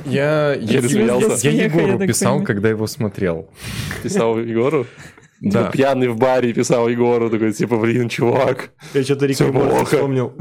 [0.05, 3.49] Я, я, я я Егору писал, когда его смотрел.
[4.03, 4.85] Писал Егору?
[5.41, 5.61] Да.
[5.63, 8.71] Типа Пьяный в баре писал Егору, такой, типа, блин, чувак.
[8.93, 9.85] Я что-то Рик и Всё Морти плохо.
[9.85, 10.33] вспомнил.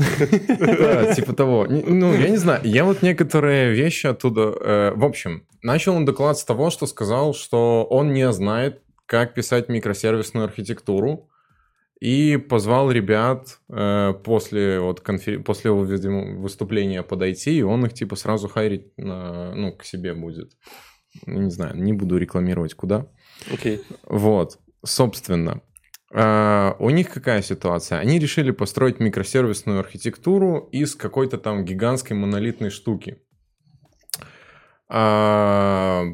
[0.59, 1.67] Да, типа того.
[1.69, 4.55] Ну, я не знаю, я вот некоторые вещи оттуда...
[4.61, 9.35] э, в общем, начал он доклад с того, что сказал, что он не знает, как
[9.35, 11.29] писать микросервисную архитектуру,
[12.01, 17.93] и позвал ребят э, после, вот, конфер- после его, видимо, выступления подойти, и он их
[17.95, 20.53] типа сразу хайрить на- ну, к себе будет.
[21.27, 23.07] Не знаю, не буду рекламировать куда.
[23.53, 23.81] Окей.
[24.05, 25.63] Вот, собственно,
[26.13, 27.99] а, у них какая ситуация?
[27.99, 33.19] Они решили построить микросервисную архитектуру из какой-то там гигантской монолитной штуки.
[34.89, 36.05] А,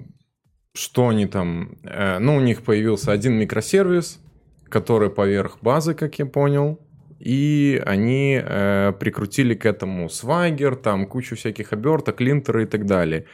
[0.74, 1.79] Что они там?
[1.85, 4.20] Э, Ну, у них появился один микросервис,
[4.68, 6.81] который поверх базы, как я понял.
[7.20, 13.27] И они э, прикрутили к этому свагер, там кучу всяких оберток, линтеры и так далее.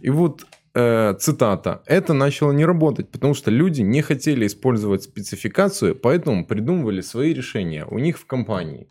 [0.00, 5.94] И вот э, цитата, это начало не работать, потому что люди не хотели использовать спецификацию,
[5.94, 8.86] поэтому придумывали свои решения у них в компании.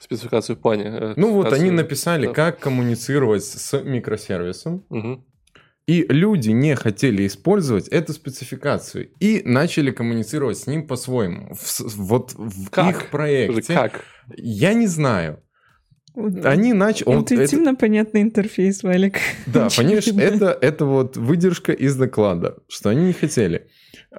[0.00, 0.84] Спецификацию в плане.
[0.84, 2.32] э, Ну вот они написали, да.
[2.32, 5.24] как коммуницировать с микросервисом, Мгм.
[5.86, 11.54] и люди не хотели использовать эту спецификацию и начали коммуницировать с ним по-своему.
[11.54, 12.90] В вот в Как?
[12.96, 13.74] их проекте.
[13.74, 14.04] Как?
[14.36, 15.40] Я не знаю.
[16.16, 16.46] Вот.
[16.46, 17.14] Они начали...
[17.14, 19.18] Интуитивно понятный интерфейс, Валик.
[19.46, 23.68] Да, понимаешь, это, это вот выдержка из доклада, что они не хотели.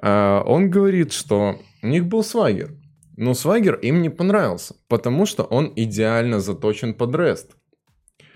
[0.00, 2.70] А, он говорит, что у них был свагер,
[3.16, 7.46] но свагер им не понравился, потому что он идеально заточен под REST.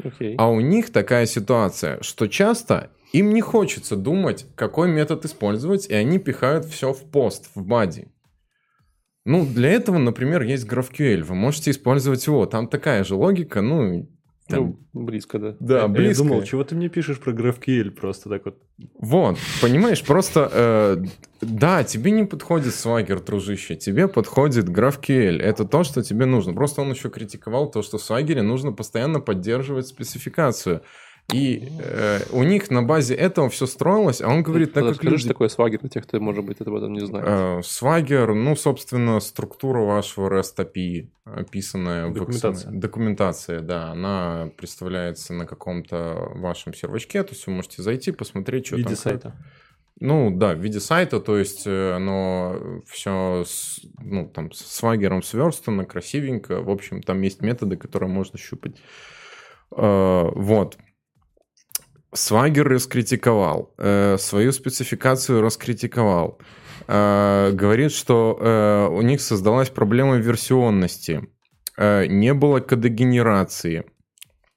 [0.04, 0.34] Окей.
[0.38, 5.94] А у них такая ситуация, что часто им не хочется думать, какой метод использовать, и
[5.94, 8.08] они пихают все в пост, в бади.
[9.24, 11.22] Ну, для этого, например, есть GraphQL.
[11.22, 12.44] Вы можете использовать его.
[12.46, 14.08] Там такая же логика, ну...
[14.48, 15.56] там- Ну, близко, да.
[15.60, 16.24] да, Я близко.
[16.24, 18.58] думал, чего ты мне пишешь про GraphQL просто так вот.
[18.98, 21.04] Вот, понимаешь, просто э,
[21.40, 25.38] да, тебе не подходит Swagger, дружище, тебе подходит GraphQL.
[25.38, 26.52] Это то, что тебе нужно.
[26.52, 30.82] Просто он еще критиковал то, что в Swagger нужно постоянно поддерживать спецификацию.
[31.32, 35.18] И э, у них на базе этого все строилось, а он говорит, так как люди...
[35.18, 37.26] что такое свагер для тех, кто, может быть, об этом не знает.
[37.26, 42.70] Э, Swagger, ну, собственно, структура вашего REST API, описанная в Документация.
[42.70, 42.78] XML.
[42.78, 48.66] Документация, да, она представляется на каком-то вашем сервачке, то есть вы можете зайти, посмотреть, В
[48.68, 48.96] что виде там.
[48.96, 49.34] сайта.
[50.00, 55.22] Ну, да, в виде сайта, то есть э, оно все с, ну, там, с свагером
[55.22, 56.60] сверстано, красивенько.
[56.60, 58.76] В общем, там есть методы, которые можно щупать.
[59.76, 60.76] Э, вот.
[62.14, 66.38] Свагер раскритиковал, э, свою спецификацию раскритиковал.
[66.88, 71.28] Говорит, что у них создалась проблема версионности.
[71.78, 73.84] Не было кодогенерации.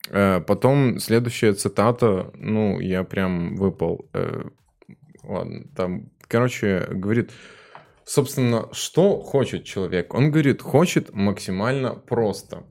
[0.09, 4.09] Потом следующая цитата, ну, я прям выпал
[5.27, 7.31] ладно, там, короче, говорит,
[8.03, 10.13] собственно, что хочет человек?
[10.13, 12.63] Он говорит, хочет максимально просто.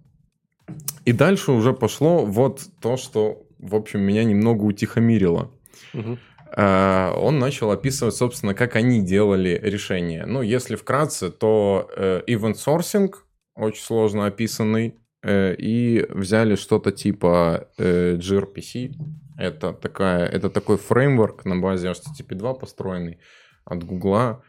[1.05, 5.51] И дальше уже пошло вот то, что, в общем, меня немного утихомирило.
[5.95, 6.19] Угу.
[6.57, 10.25] Он начал описывать, собственно, как они делали решение.
[10.25, 13.13] Ну, если вкратце, то э, event sourcing
[13.57, 18.93] очень сложно описанный, э, и взяли что-то типа gRPC,
[19.37, 23.19] это, такая, это такой фреймворк на базе HTTP 2 построенный
[23.65, 24.45] от Гугла.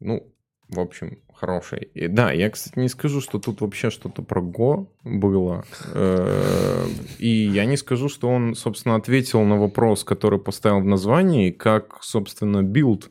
[0.00, 0.34] Ну,
[0.68, 1.90] в общем, хороший.
[1.94, 5.64] И, да, я, кстати, не скажу, что тут вообще что-то про Go было.
[5.94, 6.86] Э,
[7.18, 12.02] и я не скажу, что он, собственно, ответил на вопрос, который поставил в названии, как,
[12.02, 13.04] собственно, build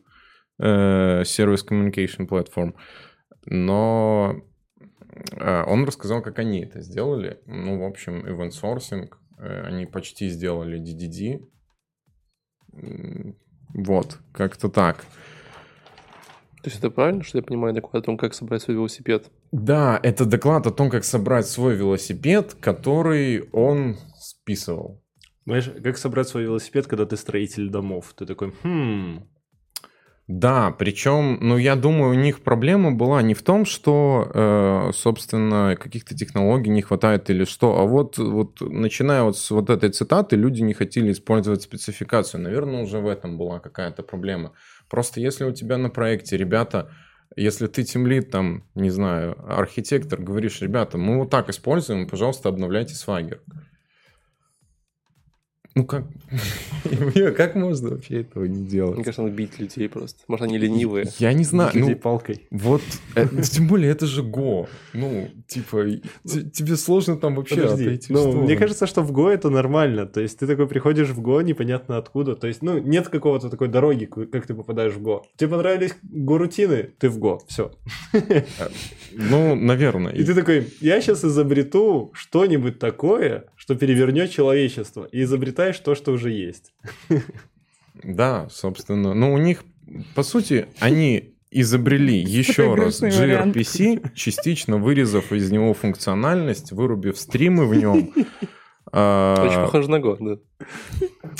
[0.60, 2.74] э, Service Communication Platform.
[3.46, 4.42] Но
[5.32, 7.40] э, он рассказал, как они это сделали.
[7.46, 11.42] Ну, в общем, event sourcing, Э, они почти сделали DDD.
[13.74, 15.06] Вот, как-то так.
[16.68, 19.32] То есть это правильно, что я понимаю доклад о том, как собрать свой велосипед?
[19.54, 25.02] Да, это доклад о том, как собрать свой велосипед, который он списывал.
[25.46, 28.14] Знаешь, как собрать свой велосипед, когда ты строитель домов?
[28.18, 29.30] Ты такой, хм,
[30.28, 35.78] да, причем, ну, я думаю, у них проблема была не в том, что, э, собственно,
[35.80, 40.36] каких-то технологий не хватает или что, а вот, вот начиная вот с вот этой цитаты,
[40.36, 42.42] люди не хотели использовать спецификацию.
[42.42, 44.52] Наверное, уже в этом была какая-то проблема.
[44.90, 46.92] Просто если у тебя на проекте ребята,
[47.36, 52.96] если ты темлит, там, не знаю, архитектор, говоришь, ребята, мы вот так используем, пожалуйста, обновляйте
[52.96, 53.42] свагер.
[55.78, 56.06] Ну как?
[57.38, 58.96] как можно вообще этого не делать?
[58.96, 60.18] Мне кажется, надо бить людей просто.
[60.28, 61.06] Может, они ленивые.
[61.20, 61.72] Я не знаю.
[61.72, 62.48] Бить ну, палкой.
[62.50, 62.82] Вот,
[63.14, 64.68] э, тем более, это же Го.
[64.94, 65.86] Ну, типа,
[66.26, 70.08] тебе сложно там вообще Подожди, отойти ну, мне кажется, что в Го это нормально.
[70.08, 72.34] То есть, ты такой приходишь в Го, непонятно откуда.
[72.34, 75.28] То есть, ну, нет какого-то такой дороги, как ты попадаешь в Го.
[75.36, 77.40] Тебе понравились Го-рутины, ты в Го.
[77.48, 77.72] Все.
[79.14, 80.12] Ну, наверное.
[80.14, 85.10] И ты такой, я сейчас изобрету что-нибудь такое, что перевернет человечество.
[85.12, 86.74] И изобретаешь то, что уже есть.
[88.02, 89.14] Да, собственно.
[89.14, 89.66] Но у них,
[90.16, 97.76] по сути, они изобрели еще раз gRPC, частично вырезав из него функциональность, вырубив стримы в
[97.76, 98.14] нем.
[98.94, 100.68] А, Очень похоже на Go, да.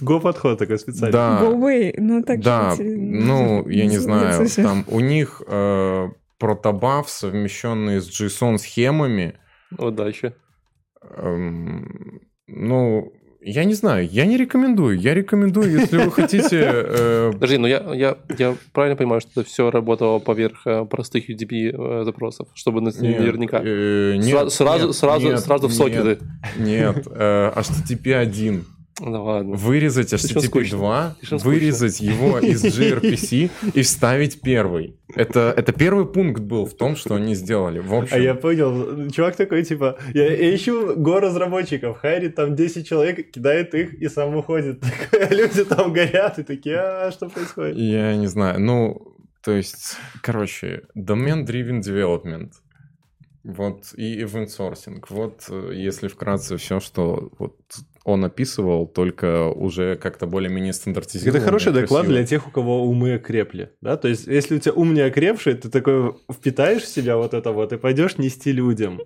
[0.02, 1.14] Go подход такой специальный.
[1.14, 1.42] Да.
[1.42, 6.10] Go way, ну так Да, ну, я не знаю, там у них э,
[6.40, 9.36] протобаф, совмещенный с JSON схемами.
[9.78, 10.34] Удачи.
[11.16, 15.00] Эм, ну, я не знаю, я не рекомендую.
[15.00, 16.62] Я рекомендую, если вы хотите...
[16.62, 17.32] Э...
[17.34, 21.72] Подожди, но я, я, я правильно понимаю, что это все работало поверх э, простых UDP
[21.72, 23.62] э, запросов, чтобы нет, наверняка...
[23.64, 26.20] Э, нет, сразу, нет, сразу, нет, сразу в сокеты.
[26.58, 28.66] Нет, э, HTTP 1.
[29.00, 29.56] Да ладно.
[29.56, 34.98] Вырезать HTTP 2, вырезать его из gRPC и вставить первый.
[35.14, 37.80] Это, это первый пункт был в том, что они сделали.
[37.80, 38.16] В общем...
[38.16, 39.10] А я понял.
[39.12, 44.10] Чувак такой, типа, я, я ищу го разработчиков, хайрит там 10 человек, кидает их и
[44.10, 44.84] сам уходит.
[45.30, 47.78] Люди там горят и такие, а что происходит?
[47.78, 48.60] Я не знаю.
[48.60, 52.52] Ну, то есть, короче, domain-driven development.
[53.44, 55.02] Вот, и event sourcing.
[55.08, 57.56] Вот, э, если вкратце все, что вот
[58.08, 61.38] он описывал, только уже как-то более-менее стандартизированно.
[61.38, 63.98] Это хороший доклад для тех, у кого умы окрепли, да?
[63.98, 67.52] То есть, если у тебя ум не окрепший, ты такой впитаешь в себя вот это
[67.52, 69.02] вот и пойдешь нести людям.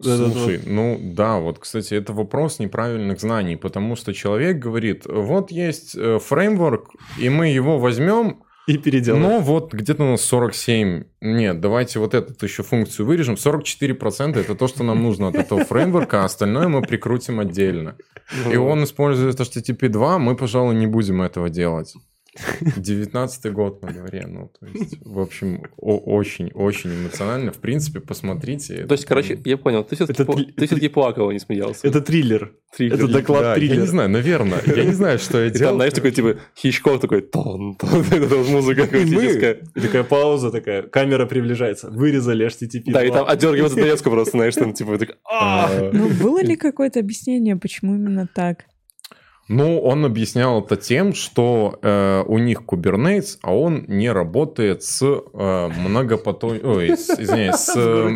[0.00, 0.66] Слушай, вот.
[0.66, 6.18] ну да, вот, кстати, это вопрос неправильных знаний, потому что человек говорит, вот есть э,
[6.18, 9.22] фреймворк, и мы его возьмем, и переделаем.
[9.22, 11.04] Но вот где-то у нас 47.
[11.20, 13.34] Нет, давайте вот эту еще функцию вырежем.
[13.34, 17.96] 44% это то, что нам нужно от этого фреймворка, а остальное мы прикрутим отдельно.
[18.50, 21.94] И он использует HTTP 2, мы, пожалуй, не будем этого делать.
[22.76, 27.52] 19 год на дворе, ну, то есть, в общем, очень-очень эмоционально.
[27.52, 28.86] В принципе, посмотрите.
[28.86, 30.34] То есть, короче, я понял, ты все-таки, по...
[30.34, 31.86] ты все-таки плакал, а не смеялся.
[31.86, 32.52] Это триллер.
[32.76, 32.94] триллер.
[32.96, 33.74] Это доклад да, триллер.
[33.74, 34.60] Я не знаю, наверное.
[34.66, 35.76] Я не знаю, что я делал.
[35.76, 39.60] знаешь, такой, типа, Хичков такой, тон, тон, это музыка классическая.
[39.74, 41.90] Такая пауза такая, камера приближается.
[41.90, 42.92] Вырезали HTTP.
[42.92, 45.90] Да, и там отдергивается доездку просто, знаешь, там, типа, так, а.
[45.92, 48.64] Ну, было ли какое-то объяснение, почему именно так?
[49.48, 55.02] Ну, он объяснял это тем, что э, у них Kubernetes, а он не работает с
[55.02, 56.46] э, многопото...
[56.46, 57.74] Ой, с- извиняюсь, с...
[57.76, 58.08] Э.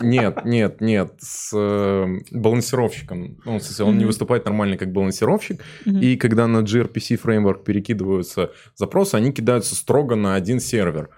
[0.00, 3.36] Нет, нет, нет, с э, балансировщиком.
[3.44, 4.06] Ну, в смысле, он не Мгм.
[4.06, 5.60] выступает нормально как балансировщик.
[5.84, 6.00] Мгм.
[6.00, 11.10] И когда на gRPC фреймворк перекидываются запросы, они кидаются строго на один сервер.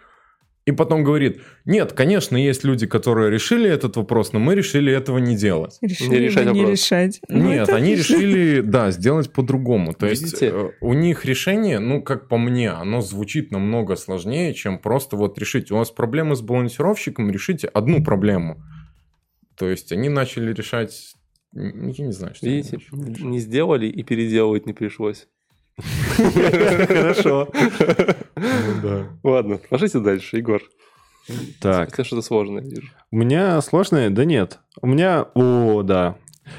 [0.69, 5.17] И потом говорит, нет, конечно, есть люди, которые решили этот вопрос, но мы решили этого
[5.17, 5.79] не делать.
[5.81, 6.79] Решили Не решать бы не вопрос.
[6.79, 7.21] решать.
[7.27, 8.15] Ну, Нет, они отлично.
[8.17, 9.95] решили, да, сделать по-другому.
[9.95, 10.51] То есть Видите?
[10.53, 15.39] э, у них решение, ну, как по мне, оно звучит намного сложнее, чем просто вот
[15.39, 15.73] решить.
[15.73, 18.63] У вас проблемы с балансировщиком, решите одну проблему.
[19.57, 21.15] То есть они начали решать...
[21.55, 22.47] Я не знаю, что...
[22.47, 22.79] Видите,
[23.25, 25.29] не сделали и переделывать не пришлось.
[26.17, 27.49] Хорошо.
[28.39, 29.07] Ну да.
[29.29, 30.61] Ладно, пошите дальше, Егор.
[31.61, 32.89] Так, Это что-то сложное, вижу.
[33.11, 34.09] у меня сложное?
[34.11, 34.61] Да нет.
[34.81, 35.27] У меня...
[35.35, 36.17] О, да.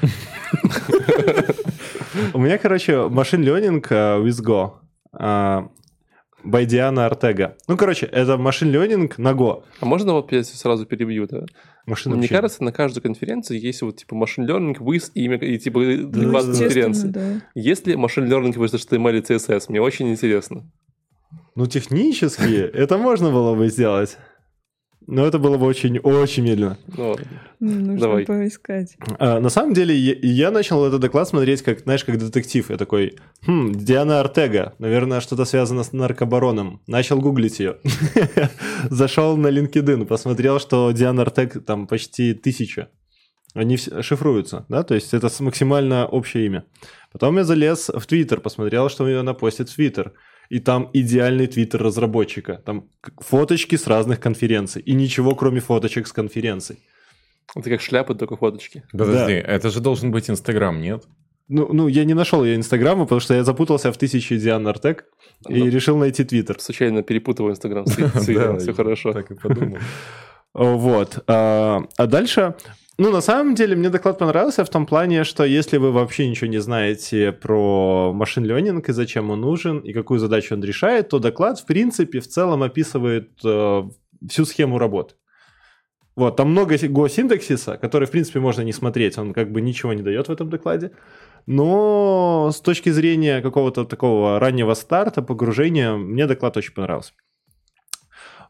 [2.34, 4.72] У меня, короче, машин ленинг with Go.
[5.12, 5.68] а,
[6.44, 7.56] Diana Артега.
[7.68, 9.62] Ну, короче, это машин ленинг на Go.
[9.80, 11.44] А можно вот я сразу перебью, да?
[11.86, 15.80] Машина Мне кажется, на каждой конференции есть вот типа машин learning with имя и типа
[15.80, 17.08] Ну, два естественно, конференции.
[17.08, 17.40] да.
[17.54, 19.64] Есть ли машин learning with HTML и CSS?
[19.68, 20.70] Мне очень интересно.
[21.54, 24.16] Ну, технически это можно было бы сделать.
[25.06, 26.78] Но это было бы очень-очень медленно.
[26.96, 27.16] Ну.
[27.58, 28.24] Нужно Давай.
[28.24, 28.96] поискать.
[29.18, 32.70] А, на самом деле, я, я начал этот доклад смотреть, как, знаешь, как детектив.
[32.70, 36.80] Я такой, хм, Диана Артега, наверное, что-то связано с наркобароном.
[36.86, 37.78] Начал гуглить ее.
[38.90, 42.88] Зашел на LinkedIn, посмотрел, что Диана Артег там почти тысяча.
[43.52, 46.64] Они все шифруются, да, то есть это максимально общее имя.
[47.10, 50.12] Потом я залез в Твиттер, посмотрел, что она постит в Твиттер.
[50.50, 52.60] И там идеальный твиттер разработчика.
[52.66, 52.84] Там
[53.18, 54.82] фоточки с разных конференций.
[54.82, 56.80] И ничего, кроме фоточек с конференций.
[57.56, 58.82] Это как шляпы, только фоточки.
[58.92, 61.04] Подожди, это же должен быть Инстаграм, нет?
[61.48, 65.06] Ну, ну, я не нашел ее инстаграма, потому что я запутался в тысяче Диан Артек
[65.48, 65.66] и Ну.
[65.68, 66.60] решил найти твиттер.
[66.60, 69.12] Случайно перепутываю Инстаграм с Да, Твиттером, все хорошо.
[69.12, 69.78] Так и подумал.
[70.54, 71.22] Вот.
[71.26, 72.54] А, а дальше...
[73.02, 76.48] Ну, на самом деле, мне доклад понравился в том плане, что если вы вообще ничего
[76.48, 81.18] не знаете про машин ленинг и зачем он нужен, и какую задачу он решает, то
[81.18, 83.82] доклад, в принципе, в целом описывает э,
[84.28, 85.14] всю схему работы.
[86.14, 89.94] Вот, там много си- го-синтаксиса, который, в принципе, можно не смотреть, он как бы ничего
[89.94, 90.90] не дает в этом докладе.
[91.46, 97.14] Но с точки зрения какого-то такого раннего старта, погружения, мне доклад очень понравился.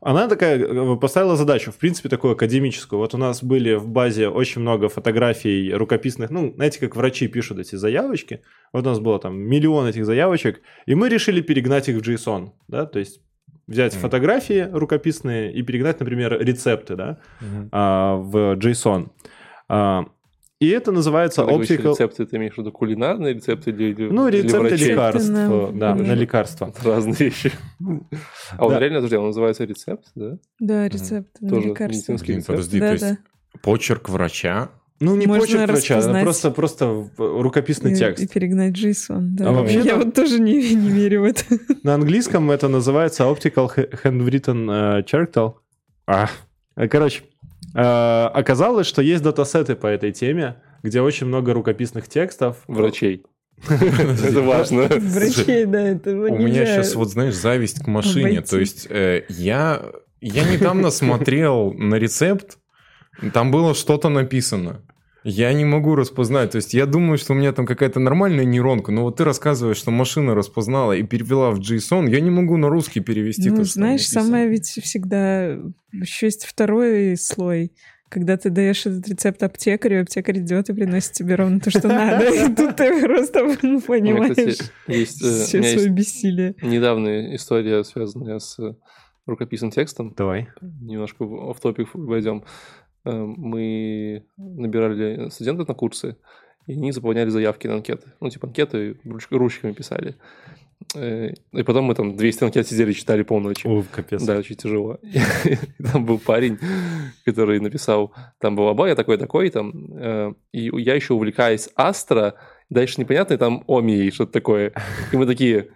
[0.03, 2.99] Она такая э, поставила задачу, в принципе, такую академическую.
[2.99, 7.59] Вот у нас были в базе очень много фотографий рукописных, ну, знаете, как врачи пишут
[7.59, 8.41] эти заявочки.
[8.73, 12.51] Вот у нас было там миллион этих заявочек, и мы решили перегнать их в JSON,
[12.69, 13.21] да, то есть
[13.67, 14.03] взять Мгм.
[14.03, 17.19] фотографии рукописные и перегнать, например, рецепты, да,
[17.71, 19.11] а, в JSON.
[19.69, 20.07] А,
[20.61, 21.91] и это называется Когда optical...
[21.93, 24.89] рецепты, ты имеешь в виду кулинарные рецепты или, Ну, или рецепты врачей?
[24.91, 26.69] лекарств, на- да, на- лекарства.
[26.77, 27.51] Это разные вещи.
[28.57, 30.39] А он реально, подожди, он называется рецепт, да?
[30.59, 32.17] Да, рецепт на лекарства.
[32.47, 33.05] подожди, то есть
[33.63, 34.69] почерк врача?
[35.03, 38.23] Ну, не Можно почерк врача, а просто, просто рукописный И- текст.
[38.23, 39.49] И перегнать JSON, да.
[39.49, 41.43] А вообще Я вот тоже не, не верю в это.
[41.83, 43.71] На английском это называется Optical
[44.05, 45.55] Handwritten э, Character.
[46.07, 46.29] А,
[46.91, 47.23] короче,
[47.75, 52.59] оказалось, что есть датасеты по этой теме, где очень много рукописных текстов.
[52.67, 53.25] Врачей.
[53.69, 54.83] Это важно.
[54.89, 58.41] Врачей, да, это У меня сейчас, вот знаешь, зависть к машине.
[58.41, 59.83] То есть э, я,
[60.21, 62.59] я недавно смотрел на рецепт,
[63.35, 64.83] там было что-то написано.
[65.25, 66.53] Я не могу распознать.
[66.53, 69.77] То есть я думаю, что у меня там какая-то нормальная нейронка, но вот ты рассказываешь,
[69.77, 73.51] что машина распознала и перевела в JSON, я не могу на русский перевести.
[73.51, 75.59] Ну, то, знаешь, самое ведь всегда...
[75.93, 77.73] Еще есть второй слой.
[78.09, 82.29] Когда ты даешь этот рецепт аптекарю, аптекарь идет и приносит тебе ровно то, что надо.
[82.29, 86.55] И тут ты просто ну, меня, понимаешь кстати, есть, э, у все меня свое бессилие.
[86.61, 88.59] недавняя история, связанная с
[89.27, 90.13] рукописным текстом.
[90.17, 90.49] Давай.
[90.61, 92.43] Немножко в топик войдем.
[93.05, 96.17] Э, Мы набирали студентов на курсы,
[96.67, 98.09] и они заполняли заявки на анкеты.
[98.21, 100.15] Ну, типа анкеты руч- ручками писали.
[100.95, 103.67] Э, И потом мы там 200 анкет сидели, читали полночи.
[103.67, 104.23] О, капец.
[104.23, 104.99] Да, очень тяжело.
[105.45, 106.59] И Там был парень,
[107.25, 112.35] который написал, там был обоя такой-такой, там, э, и я еще увлекаюсь Астро,
[112.71, 114.73] дальше непонятно, и там Омией, что-то такое.
[115.13, 115.69] И мы такие,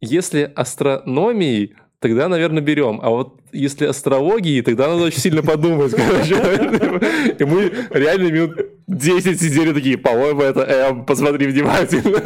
[0.00, 1.74] если астрономией,
[2.04, 3.00] тогда, наверное, берем.
[3.02, 6.34] А вот если астрологией, тогда надо очень сильно подумать, короче.
[7.38, 12.20] И мы реально минут 10 сидели такие, по-моему, это М, посмотри внимательно.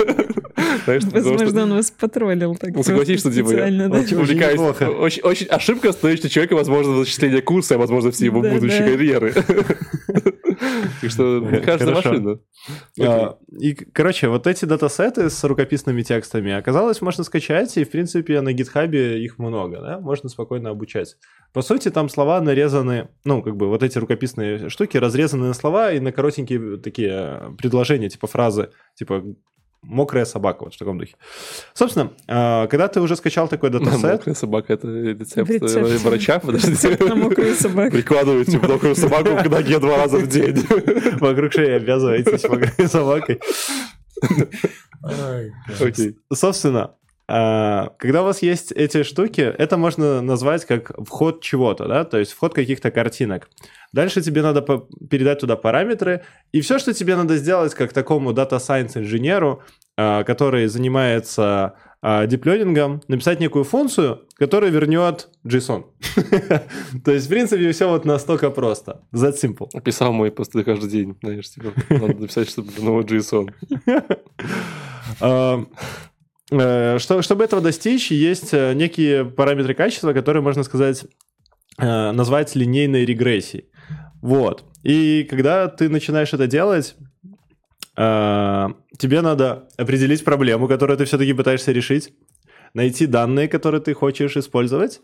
[0.84, 2.74] Знаешь, потому что- Возможно, он вас потроллил так.
[2.74, 3.98] ну, согласись, что типа я специально, да.
[4.00, 4.60] Очень увлекаюсь.
[4.60, 8.80] Очень, очень ошибка стоит, что человека, возможно, зачисление курса, а возможно, все его Да, будущей
[8.80, 8.90] да.
[8.90, 9.34] карьеры.
[11.00, 12.08] Так что каждая Хорошо.
[12.10, 12.38] машина.
[13.00, 18.40] А, И, короче, вот эти датасеты с рукописными текстами, оказалось, можно скачать, и, в принципе,
[18.40, 21.16] на гитхабе их много, да, можно спокойно обучать.
[21.52, 25.92] По сути, там слова нарезаны, ну, как бы вот эти рукописные штуки разрезаны на слова
[25.92, 29.22] и на коротенькие такие э, предложения, типа фразы, типа
[29.82, 31.14] мокрая собака, вот в таком духе.
[31.74, 35.88] Собственно, а, когда ты уже скачал такой датасет, Мокрая собака, это рецепт Рецепт.
[35.88, 36.96] э, врача, подождите.
[37.04, 37.92] На мокрую собаку.
[37.92, 40.56] Прикладываете мокрую собаку к ноге два раза в день.
[41.20, 43.40] вокруг шеи обвязываетесь мокрой собакой.
[45.80, 46.16] Окей.
[46.32, 46.94] Собственно,
[47.28, 52.32] когда у вас есть эти штуки, это можно назвать как вход чего-то, да, то есть
[52.32, 53.50] вход каких-то картинок.
[53.92, 54.62] Дальше тебе надо
[55.10, 56.22] передать туда параметры,
[56.52, 59.62] и все, что тебе надо сделать как такому Data Science инженеру,
[59.96, 65.86] а, который занимается а, дипленингом, написать некую функцию, которая вернет JSON.
[67.04, 69.02] То есть, в принципе, все вот настолько просто.
[69.12, 69.68] That simple.
[69.82, 73.52] Писал мой просто каждый день, знаешь, типа, надо написать, чтобы новый JSON.
[76.50, 81.04] Э, что- Чтобы этого достичь, есть э, некие параметры качества, которые, можно сказать,
[81.78, 83.66] э, назвать линейной регрессией.
[84.22, 84.64] Вот.
[84.82, 86.96] И когда ты начинаешь это делать,
[87.96, 92.12] тебе надо определить проблему, которую ты все-таки пытаешься решить,
[92.72, 95.00] найти данные, которые ты хочешь использовать,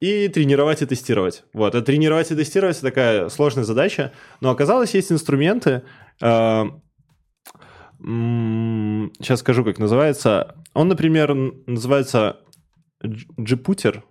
[0.00, 1.44] и тренировать и тестировать.
[1.52, 1.76] Вот.
[1.76, 5.82] А тренировать и тестировать это такая сложная задача, но оказалось, есть инструменты,
[8.02, 10.56] сейчас скажу, как называется.
[10.74, 11.34] Он, например,
[11.66, 12.38] называется
[13.02, 14.04] Дж- Джипутер.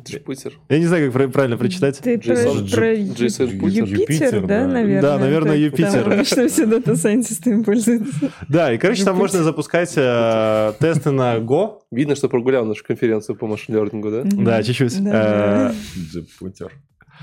[0.00, 0.52] Джипутер.
[0.68, 1.98] Я не знаю, как правильно прочитать.
[1.98, 4.66] Ты про, JSON, про Jupyter, Jupyter, да, да.
[4.66, 5.02] наверное?
[5.02, 6.04] Да, наверное, Jupyter.
[6.04, 8.30] Потому что все дата-сайентисты им пользуются.
[8.48, 11.80] Да, и, короче, там можно запускать э, тесты на Go.
[11.90, 14.22] Видно, что прогулял нашу конференцию по machine learning у, да?
[14.24, 15.02] Да, чуть-чуть.
[15.02, 15.72] Да.
[15.72, 16.72] Э, Джипутер.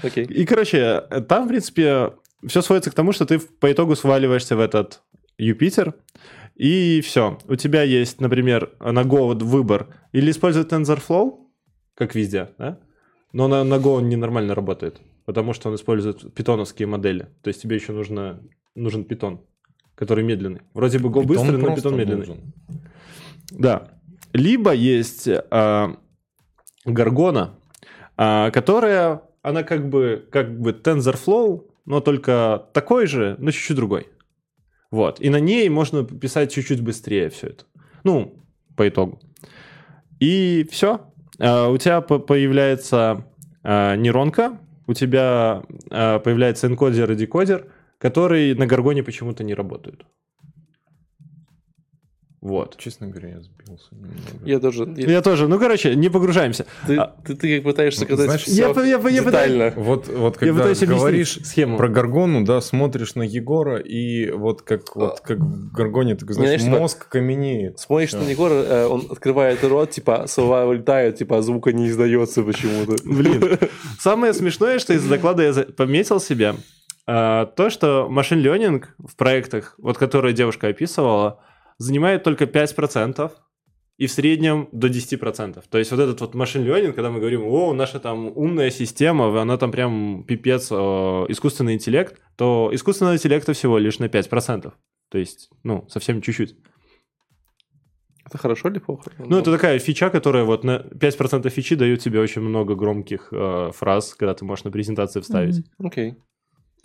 [0.03, 0.25] Окей.
[0.25, 2.11] И, короче, там, в принципе,
[2.47, 5.01] все сводится к тому, что ты по итогу сваливаешься в этот
[5.37, 5.95] Юпитер,
[6.55, 7.37] и все.
[7.47, 11.39] У тебя есть, например, на Go выбор или использовать TensorFlow,
[11.95, 12.79] как везде, да?
[13.33, 17.27] Но на, на Go он ненормально работает, потому что он использует питоновские модели.
[17.41, 18.41] То есть тебе еще нужно,
[18.75, 19.41] нужен питон,
[19.95, 20.61] который медленный.
[20.73, 22.19] Вроде бы Go Питон быстрый, но питон медленный.
[22.19, 22.53] нужен.
[23.51, 23.89] Да.
[24.31, 25.97] Либо есть а,
[26.85, 27.55] Гаргона,
[28.15, 34.07] а, которая, она как бы, как бы TensorFlow, но только такой же, но чуть-чуть другой.
[34.91, 35.19] Вот.
[35.19, 37.65] И на ней можно писать чуть-чуть быстрее все это.
[38.03, 39.19] Ну, по итогу.
[40.19, 41.13] И все.
[41.37, 43.25] у тебя по- появляется
[43.63, 50.05] а, нейронка, у тебя а, появляется энкодер и декодер, которые на Гаргоне почему-то не работают.
[52.45, 52.77] Вот.
[52.77, 54.19] Честно говоря, я сбился немного.
[54.45, 54.87] Я тоже...
[54.97, 55.47] я- Я тоже.
[55.47, 56.67] Ну, короче, не погружаемся.
[56.85, 59.73] Ты, А- ты, ты как пытаешься Ну, сказать знаешь, всё я я я детально.
[59.75, 61.77] Вот, вот Я когда пытаюсь объяснить говоришь схему.
[61.77, 66.61] про Гаргону, да, смотришь на Егора, и вот как, вот, как в Гаргоне, ты знаешь,
[66.61, 67.79] знаешь, типа, мозг каменеет.
[67.79, 68.19] Смотришь Всё.
[68.19, 72.95] на Егора, э, он открывает рот, типа, слова вылетают, типа, а звука не издается почему-то.
[73.05, 73.57] Блин.
[73.99, 76.53] Самое смешное, что из доклада я пометил себе,
[77.07, 81.39] а, то, что машин ленинг в проектах, вот которые девушка описывала,
[81.77, 83.31] занимает только 5%,
[83.97, 85.63] и в среднем до 10%.
[85.69, 89.41] То есть вот этот вот машин ленинг, когда мы говорим, о, наша там умная система,
[89.41, 90.75] она там прям пипец, э,
[91.29, 94.73] искусственный интеллект, то искусственного интеллекта всего лишь на 5%.
[95.09, 96.57] То есть, ну, совсем чуть-чуть.
[98.25, 99.11] Это хорошо или плохо?
[99.19, 103.71] Ну, это такая фича, которая вот на 5% фичи дают тебе очень много громких э,
[103.73, 105.63] фраз, когда ты можешь на презентации вставить.
[105.77, 106.15] Окей.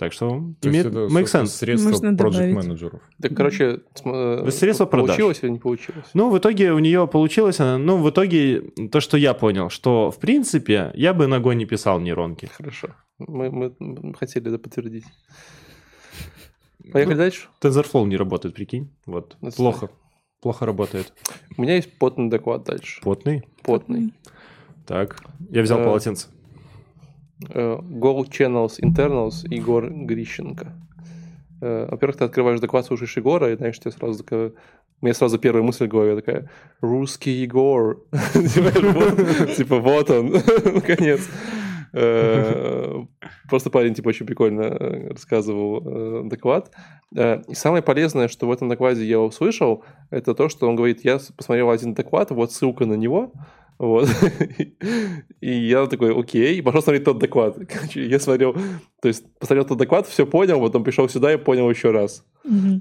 [0.01, 1.49] Так что То есть имеет это, make sense.
[1.49, 3.03] средство Можно проект-менеджеров.
[3.21, 5.09] Так, короче, э, Средства продаж.
[5.09, 6.07] получилось или не получилось?
[6.15, 10.11] Ну, в итоге у нее получилось, она- ну, в итоге то, что я понял, что,
[10.11, 12.47] в принципе, я бы ногой не писал нейронки.
[12.47, 12.89] Хорошо.
[13.19, 15.05] Мы, мы хотели это подтвердить.
[16.93, 17.49] Поехали дальше.
[17.61, 18.89] TensorFlow не работает, прикинь.
[19.05, 19.37] Вот.
[19.43, 19.91] Это Плохо.
[20.41, 21.13] Плохо работает.
[21.59, 23.03] У меня есть потный доклад дальше.
[23.03, 23.43] Потный.
[23.63, 24.15] Потный.
[24.87, 25.21] Так.
[25.51, 26.29] Я взял Э, полотенце.
[27.49, 30.73] Э, Go Channels Internals Егор Грищенко.
[31.61, 34.53] Э, Во-первых, ты открываешь доклад, слушаешь Егора, и знаешь, тебе сразу такая...
[35.03, 36.51] У меня сразу первая мысль в голове такая,
[36.83, 38.03] русский Егор.
[39.57, 40.33] Типа, вот он,
[40.65, 41.27] наконец.
[41.93, 43.05] Э,
[43.49, 44.69] Просто парень, типа, очень прикольно
[45.09, 46.71] рассказывал доклад.
[47.13, 51.19] И самое полезное, что в этом докладе я услышал, это то, что он говорит, я
[51.37, 53.33] посмотрел один доклад, вот ссылка на него,
[53.81, 54.09] вот.
[55.41, 57.57] И я такой, окей, и пошел смотреть тот доклад.
[57.69, 58.53] Короче, я смотрел,
[59.01, 62.23] то есть посмотрел тот доклад, все понял, потом пришел сюда и понял еще раз.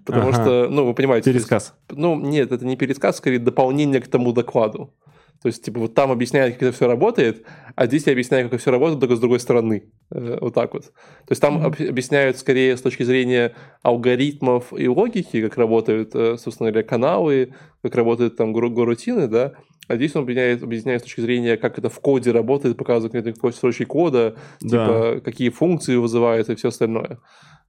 [0.06, 0.34] Потому Ага.
[0.34, 1.24] что, ну, вы понимаете...
[1.24, 1.74] то есть, Пересказ.
[1.90, 4.94] ну, нет, это не пересказ, скорее дополнение к тому докладу.
[5.42, 8.54] То есть, типа, вот там объясняют, как это все работает, а здесь я объясняю, как
[8.54, 9.90] это все работает, только с другой стороны.
[10.12, 10.88] Э, вот так вот.
[10.88, 11.88] То есть там mm-hmm.
[11.90, 17.96] объясняют скорее с точки зрения алгоритмов и логики, как работают, э, собственно говоря, каналы, как
[17.96, 19.54] работают там горутины, да,
[19.88, 23.54] а здесь он объясняет, объясняет с точки зрения, как это в коде работает, показывает какой
[23.54, 24.68] строчки кода, да.
[24.70, 27.20] типа, какие функции вызывает и все остальное.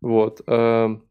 [0.00, 0.40] Вот.
[0.46, 1.04] Эм,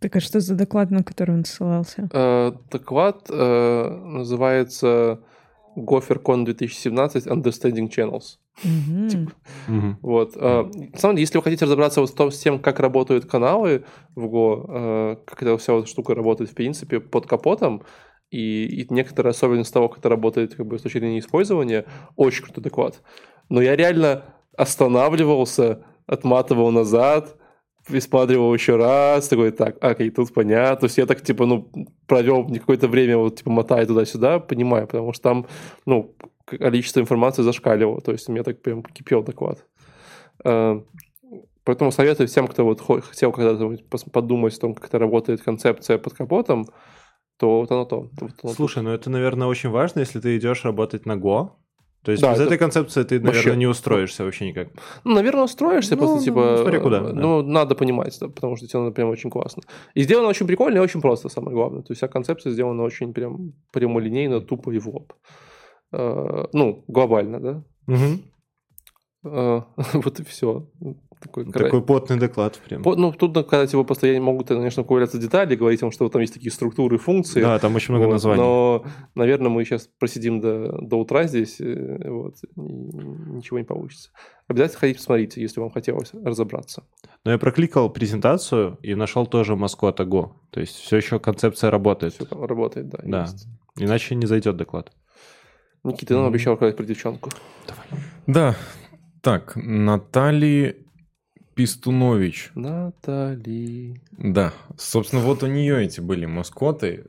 [0.00, 2.10] так а что за доклад, на который он ссылался?
[2.12, 5.24] Э, доклад называется
[5.76, 8.38] GopherCon 2017 Understanding Channels.
[8.64, 9.08] Mm-hmm.
[9.08, 9.32] Типа.
[9.68, 9.94] Mm-hmm.
[10.02, 10.36] Вот.
[10.36, 10.90] Mm-hmm.
[10.92, 14.66] На самом деле, если вы хотите разобраться вот с тем, как работают каналы в Go,
[14.68, 17.82] э, как эта вся вот штука работает, в принципе, под капотом,
[18.30, 21.84] и, и некоторые особенности того, как это работает как бы, с точки зрения использования,
[22.16, 23.02] очень крутой доклад.
[23.48, 24.24] Но я реально
[24.56, 27.36] останавливался, отматывал назад,
[27.86, 30.76] пересматривал еще раз, такой, так, окей, тут понятно.
[30.76, 31.70] То есть я так, типа, ну,
[32.06, 35.46] провел какое-то время, вот, типа, мотая туда-сюда, понимаю, потому что там,
[35.86, 36.14] ну,
[36.44, 39.64] количество информации зашкаливало, то есть у меня так прям кипел доклад.
[40.44, 40.80] Э,
[41.64, 43.76] поэтому советую всем, кто вот хотел когда-то
[44.10, 46.66] подумать о том, как это работает концепция под капотом,
[47.38, 48.08] то вот оно то.
[48.20, 48.82] Вот оно Слушай, то.
[48.82, 51.50] ну это, наверное, очень важно, если ты идешь работать на Go,
[52.02, 52.46] то есть да, без это...
[52.46, 53.56] этой концепции ты, наверное, вообще...
[53.56, 54.68] не устроишься вообще никак.
[55.04, 56.56] Ну, наверное, устроишься, ну, просто типа...
[56.58, 57.00] Смотри, куда.
[57.00, 57.12] Да.
[57.12, 59.62] Ну, надо понимать, да, потому что сделано прям очень классно.
[59.94, 61.82] И сделано очень прикольно и очень просто, самое главное.
[61.82, 65.12] То есть вся концепция сделана очень прям прямолинейно, тупо и в лоб.
[65.94, 67.64] Uh, ну, глобально, да?
[67.86, 68.22] Угу.
[69.92, 70.68] Вот и все.
[71.22, 72.82] Такой, Такой потный доклад прям.
[72.82, 76.34] По, ну, тут, когда типа, постоянно могут, конечно, ковыряться детали, говорить вам, что там есть
[76.34, 77.40] такие структуры, функции.
[77.40, 78.40] Да, там очень много вот, названий.
[78.42, 84.10] Но, наверное, мы сейчас просидим до, до утра здесь, э, вот, и ничего не получится.
[84.48, 86.84] Обязательно ходите посмотрите, если вам хотелось разобраться.
[87.24, 90.32] Но я прокликал презентацию и нашел тоже маскота Go.
[90.50, 92.14] То есть все еще концепция работает.
[92.14, 92.98] Все там работает, да.
[93.04, 93.22] Да.
[93.22, 93.46] Есть.
[93.78, 94.92] Иначе не зайдет доклад.
[95.84, 97.30] Никита, ты нам обещал рассказать про девчонку.
[97.66, 98.02] Давай.
[98.26, 98.56] Да.
[99.20, 100.81] Так, Натальи
[101.62, 102.50] Пистунович.
[102.56, 104.00] Натали.
[104.10, 107.04] Да, собственно, вот у нее эти были маскоты.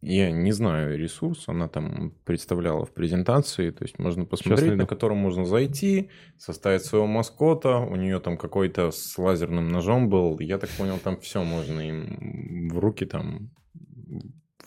[0.00, 5.16] Я не знаю ресурс, она там представляла в презентации, то есть можно посмотреть, на котором
[5.16, 10.70] можно зайти, составить своего маскота, у нее там какой-то с лазерным ножом был, я так
[10.70, 13.50] понял, там все можно им в руки, там,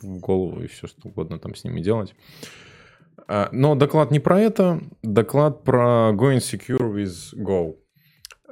[0.02, 2.14] в голову и все что угодно там с ними делать.
[3.26, 7.78] А, но доклад не про это, доклад про Going Secure with Go.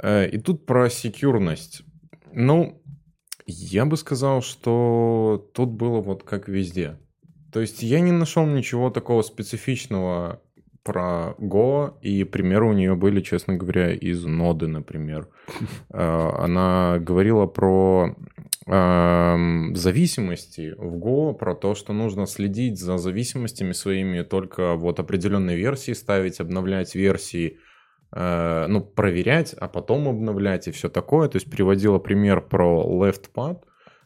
[0.02, 1.84] Э, и тут про секьюрность.
[2.34, 2.82] Ну,
[3.45, 7.00] я бы сказал, что тут было вот как везде.
[7.52, 10.41] То есть я не нашел ничего такого специфичного
[10.84, 15.28] про Go, и примеры у нее были, честно говоря, из ноды, например.
[15.91, 18.16] Э, она говорила про
[18.68, 25.56] эм, зависимости в Go, про то, что нужно следить за зависимостями своими только вот определенной
[25.56, 27.58] версии, ставить, обновлять версии,
[28.12, 31.28] ну, проверять, а потом обновлять и все такое.
[31.30, 33.64] То есть приводила пример про LeftPad.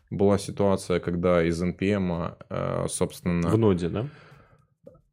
[0.10, 3.50] Была ситуация, когда из NPM, э, собственно...
[3.50, 4.08] В ноде, да?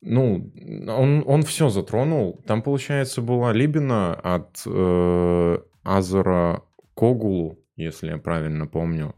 [0.02, 0.52] Ну,
[0.88, 2.42] он, он все затронул.
[2.46, 6.62] Там, получается, была Либина от э, Азера
[6.94, 9.14] Когулу, если я правильно помню.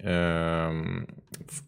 [0.00, 1.08] Эм,
[1.48, 1.67] в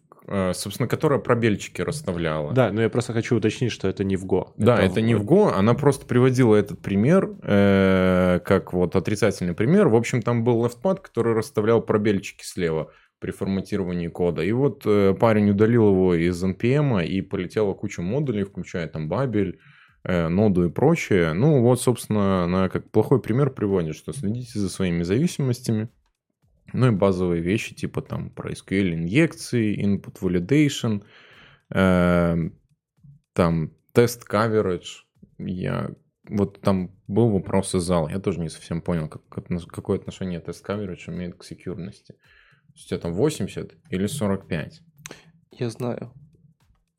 [0.53, 2.53] собственно, которая пробельчики расставляла.
[2.53, 4.49] Да, но я просто хочу уточнить, что это не в Go.
[4.57, 5.51] Да, это, это не в Go.
[5.51, 9.87] Она просто приводила этот пример э, как вот отрицательный пример.
[9.87, 14.41] В общем, там был leftpad, который расставлял пробельчики слева при форматировании кода.
[14.41, 19.57] И вот э, парень удалил его из NPM и полетела куча модулей, включая там Babel,
[20.03, 21.33] э, ноду и прочее.
[21.33, 25.89] Ну вот, собственно, она как плохой пример приводит, что следите за своими зависимостями,
[26.73, 31.03] ну и базовые вещи, типа там про SQL инъекции, input validation,
[31.73, 32.49] э,
[33.33, 35.03] там тест coverage.
[35.37, 35.91] Я
[36.29, 39.21] вот там был вопрос из зала, я тоже не совсем понял, как,
[39.67, 42.13] какое отношение тест coverage имеет к секьюрности.
[42.13, 44.81] То есть там 80 или 45?
[45.51, 46.13] Я знаю.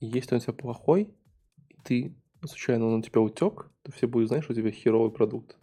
[0.01, 1.15] Если он у тебя плохой,
[1.85, 2.15] ты
[2.45, 5.57] случайно он у тебя утек, то все будут знать, что у тебя херовый продукт.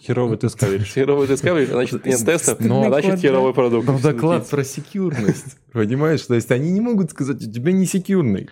[0.00, 0.84] Херовый coverage.
[0.94, 3.86] Херовый coverage, значит, нет тестов, но значит, херовый продукт.
[3.86, 5.58] Но доклад про секьюрность.
[5.72, 6.22] Понимаешь?
[6.22, 8.48] То есть они не могут сказать, у тебя не секьюрный.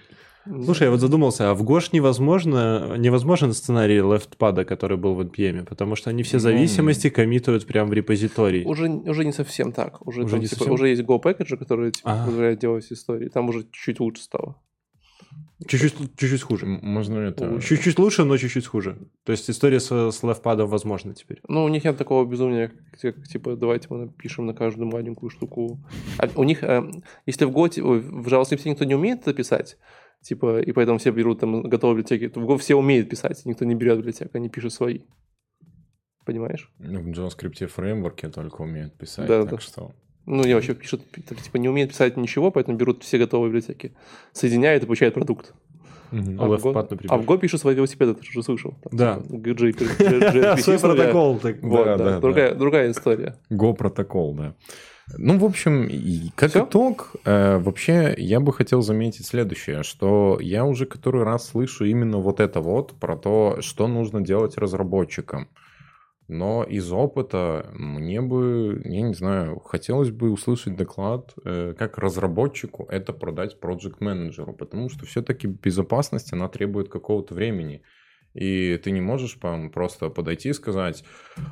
[0.47, 5.65] Слушай, я вот задумался, а в Гош невозможно, невозможен сценарий лефтпада, который был в NPM,
[5.65, 8.65] потому что они все зависимости коммитируют прямо в репозиторий.
[8.65, 10.07] Уже, уже не совсем так.
[10.07, 10.75] Уже, уже, там, не типа, совсем?
[10.75, 12.27] уже есть Go package, который типа, ага.
[12.27, 13.29] позволяет делать истории.
[13.29, 14.57] Там уже чуть-чуть лучше стало.
[15.67, 16.67] Чуть-чуть, чуть-чуть хуже.
[16.67, 17.61] Можно это...
[17.61, 18.99] Чуть-чуть лучше, но чуть-чуть хуже.
[19.25, 21.41] То есть история с, с левпадом возможна теперь.
[21.49, 25.79] Ну, у них нет такого безумия, как, типа, давайте мы напишем на каждую маленькую штуку.
[26.19, 26.83] А у них, э,
[27.25, 29.79] если в Готе, в JavaScript никто не умеет это писать,
[30.25, 32.33] Типа, и поэтому все берут там готовые библиотеки.
[32.39, 35.01] В Go все умеют писать, никто не берет библиотек, они пишут свои.
[36.25, 36.73] Понимаешь?
[36.79, 39.59] Ну, в JavaScript фреймворке только умеют писать, Да, так да.
[39.59, 39.95] что...
[40.27, 43.93] Ну, не вообще пишут, типа, не умеют писать ничего, поэтому берут все готовые библиотеки.
[44.33, 45.53] Соединяют и получают продукт.
[46.11, 46.41] Мгм.
[46.41, 48.75] А в Go- а в Go пишут свои велосипеды, ты же слышал.
[48.93, 49.21] Да.
[50.59, 51.41] Свой протокол.
[52.21, 53.37] другая, другая история.
[53.51, 54.55] Go протокол, да.
[55.19, 55.91] Ну, в общем,
[56.35, 56.65] как Всё?
[56.65, 62.19] итог, э, вообще я бы хотел заметить следующее, что я уже который раз слышу именно
[62.19, 65.49] вот это вот про то, что нужно делать разработчикам.
[66.27, 72.87] Но из опыта мне бы, я не знаю, хотелось бы услышать доклад, э, как разработчику
[72.91, 77.83] это продать проект менеджеру потому что все-таки безопасность, она требует какого-то времени.
[78.35, 81.05] И ты не можешь там просто подойти и сказать,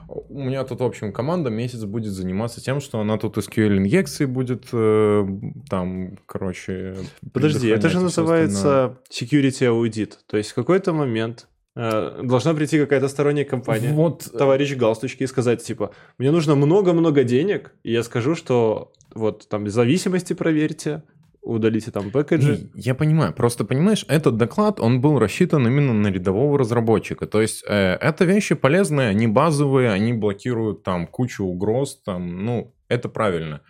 [0.09, 4.69] у меня тут, в общем, команда месяц будет заниматься тем, что она тут SQL-инъекции будет
[4.73, 5.25] э,
[5.71, 6.97] там, короче...
[7.33, 8.47] Подожди, это же всё остальное.
[8.47, 10.15] называется security audit.
[10.27, 15.27] То есть в какой-то момент должна прийти какая-то сторонняя компания, Вот, товарищ в галстучке и
[15.27, 21.03] сказать, типа, мне нужно много-много денег, и я скажу, что вот там зависимости проверьте,
[21.43, 22.71] удалите там пэкэджи.
[22.75, 27.27] Я понимаю, просто понимаешь, этот доклад, он был рассчитан именно на рядового разработчика.
[27.27, 32.75] То есть э, это вещи полезные, они базовые, они блокируют там кучу угроз, там, ну,
[32.89, 33.61] это правильно.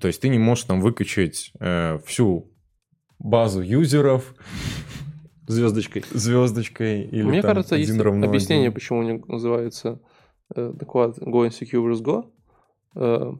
[0.00, 2.52] То есть ты не можешь там выкачать э, всю
[3.18, 4.34] базу юзеров
[5.46, 6.04] Звездочкой.
[6.12, 8.74] звездочкой или Мне там кажется, есть равно объяснение, один.
[8.74, 10.00] почему у него называется
[10.54, 12.02] э, доклад Go Insecure vs.
[12.02, 12.24] Go.
[12.94, 13.32] Э,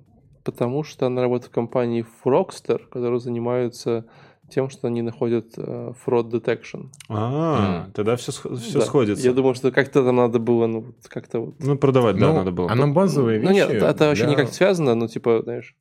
[0.44, 4.06] потому что она работает в компании Frogster, которые занимаются
[4.50, 6.90] тем, что они находят э, fraud detection.
[7.08, 8.84] А, тогда все, все Да.
[8.84, 9.24] сходится.
[9.26, 11.54] Я думаю, что как-то там надо было, ну, вот как-то вот...
[11.60, 12.70] Ну, продавать, да, Ну, надо было.
[12.70, 15.74] А на базовые Ну нет, это вообще для- никак связано, ну, типа, знаешь,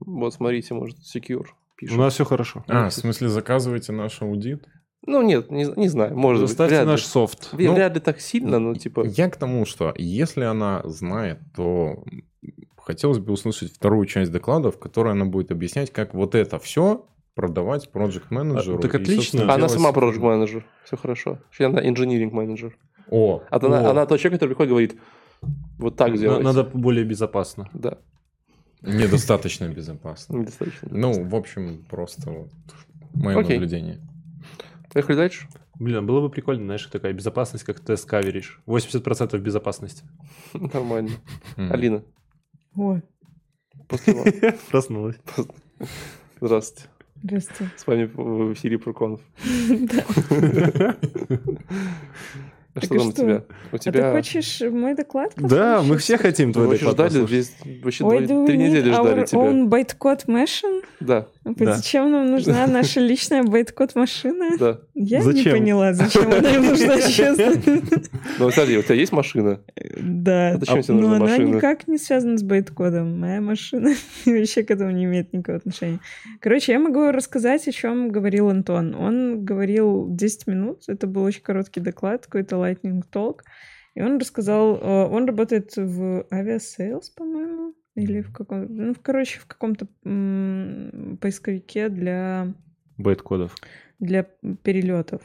[0.00, 1.96] вот смотрите, может, Secure У пишет.
[1.98, 2.64] нас все хорошо.
[2.66, 4.66] А, в смысле, заказывайте наш аудит?
[5.06, 6.90] Ну нет, не, не знаю, может быть, Заставьте вряд ли.
[6.92, 7.52] наш софт.
[7.52, 9.04] Вряд- Ну, вряд ли так сильно, но типа...
[9.06, 12.02] Я к тому, что если она знает, то
[12.76, 17.06] хотелось бы услышать вторую часть доклада, в которой она будет объяснять, как вот это все
[17.34, 18.78] продавать проект менеджеру.
[18.78, 19.42] А, так отлично.
[19.42, 21.38] А она делать- сама project менеджер, все хорошо.
[21.44, 22.76] Вообще Она engineering менеджер.
[23.10, 24.96] О, А то она, о, она тот человек, который приходит и говорит,
[25.78, 26.42] вот так делать.
[26.42, 27.68] Надо более безопасно.
[27.72, 27.98] Да,
[28.82, 30.38] недостаточно безопасно.
[30.38, 30.88] недостаточно.
[30.90, 32.48] Ну, в общем, просто вот
[33.14, 33.56] мое Окей.
[33.58, 34.00] наблюдение.
[34.92, 35.48] Поехали дальше.
[35.78, 38.60] Блин, а было бы прикольно, знаешь, такая безопасность, как тест каверишь.
[38.66, 40.04] 80% безопасности.
[40.54, 41.10] Нормально.
[41.56, 42.02] Алина,
[42.74, 43.00] О,
[43.88, 44.54] после вас.
[44.70, 45.16] Проснулась.
[46.40, 46.88] Здравствуйте.
[47.22, 47.72] здравствуйте.
[47.76, 49.20] С вами в эфире Проконов.
[52.76, 53.42] А Что там у тебя?
[53.72, 54.12] У А ты тебя...
[54.12, 57.52] хочешь мой доклад Да, мы все хотим твой вообще доклад ждали весь...
[57.82, 58.04] Вообще
[58.46, 59.40] три недели ждали our тебя.
[59.40, 60.82] own bytecode machine?
[61.00, 61.74] Да, Да.
[61.74, 64.56] Зачем нам нужна наша личная bytecode машина?
[64.58, 64.80] да.
[64.94, 67.52] Я не поняла, зачем она им нужна, честно.
[68.38, 69.60] Ну, смотри, у тебя есть машина?
[69.96, 71.54] Да, А зачем тебе но нужна она машина?
[71.56, 73.18] никак не связана с байткодом.
[73.20, 73.94] Моя машина
[74.26, 76.00] вообще к этому не имеет никакого отношения.
[76.40, 78.94] Короче, я могу рассказать, о чем говорил Антон.
[78.94, 83.40] Он говорил 10 минут, это был очень короткий доклад, какой-то lightning talk.
[83.94, 89.46] И он рассказал, э, он работает в Aviasales, по-моему, или в каком ну, короче, в
[89.46, 89.86] каком-то
[91.20, 92.52] поисковике для
[92.98, 93.54] Байт-кодов.
[93.98, 94.22] для
[94.62, 95.22] перелетов.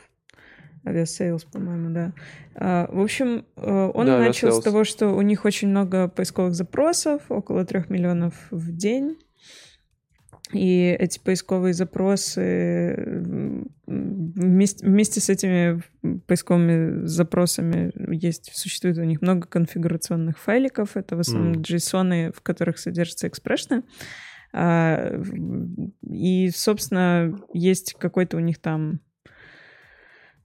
[0.84, 2.14] Aviasales, по-моему, да.
[2.56, 4.64] А, в общем, э, он Да, начал с Aviasales.
[4.64, 9.18] того, что у них очень много поисковых запросов, около трех миллионов в день.
[10.54, 13.24] И эти поисковые запросы
[13.86, 15.82] вместе, вместе с этими
[16.28, 20.98] поисковыми запросами есть, существует у них много конфигурационных файликов.
[20.98, 21.62] Это в основном М.
[21.62, 23.84] JSON, в которых содержатся экспрешны.
[24.54, 25.22] А,
[26.10, 29.00] И, собственно, есть какой-то у них там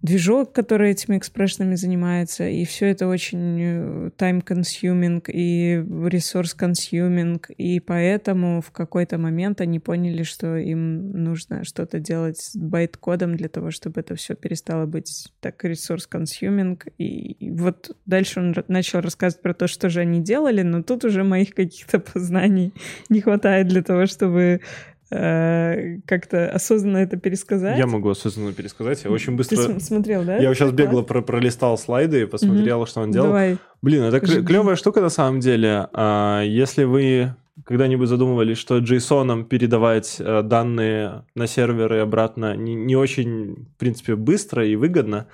[0.07, 8.61] движок, который этими экспрессионами занимается, и все это очень э, time-consuming и resource-consuming, и поэтому
[8.61, 14.01] в какой-то момент они поняли, что им нужно что-то делать с байт-кодом для того, чтобы
[14.01, 19.91] это все перестало быть так resource-consuming, и, вот дальше он начал рассказывать про то, что
[19.91, 22.73] же они делали, но тут уже моих каких-то познаний
[23.09, 24.61] не хватает для того, чтобы э,
[25.09, 27.79] как-то осознанно это пересказать.
[27.79, 29.05] Я могу осознанно пересказать.
[29.05, 29.57] Я очень Ты быстро...
[29.57, 30.37] см- смотрел, да?
[30.39, 33.29] Я сейчас бегло про- пролистал слайды и посмотрел, что он делал.
[33.29, 33.59] Давай.
[33.83, 34.45] Блин, это Жги.
[34.45, 35.89] клевая штука на самом деле.
[35.93, 37.35] А, Если вы
[37.65, 43.77] когда-нибудь задумывались, что JSON передавать э, данные на сервер и обратно не, не очень, в
[43.79, 45.29] принципе, быстро и выгодно,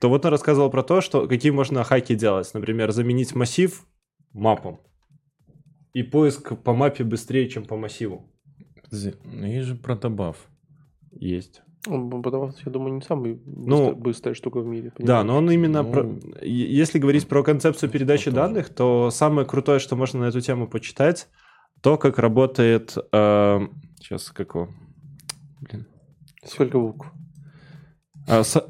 [0.00, 2.48] то вот он рассказывал про то, что какие можно хаки делать.
[2.54, 3.84] Например, заменить массив
[4.32, 4.80] мапом.
[5.92, 8.30] И поиск по мапе быстрее, чем по массиву.
[8.90, 10.36] Подожди, есть же протобаф.
[11.12, 11.62] Есть.
[11.82, 14.88] Что, я думаю, не самая Ну, быстр- быстрая штука в мире.
[14.88, 15.26] Да, понимаешь?
[15.26, 15.82] но он именно...
[15.82, 18.36] Ну, про- Если говорить про концепцию передачи тоже.
[18.36, 21.28] данных, то самое крутое, что можно на эту тему почитать,
[21.82, 22.90] то, как работает...
[22.90, 24.68] сейчас, как его...
[25.60, 25.86] Блин.
[26.44, 27.12] Сколько букв?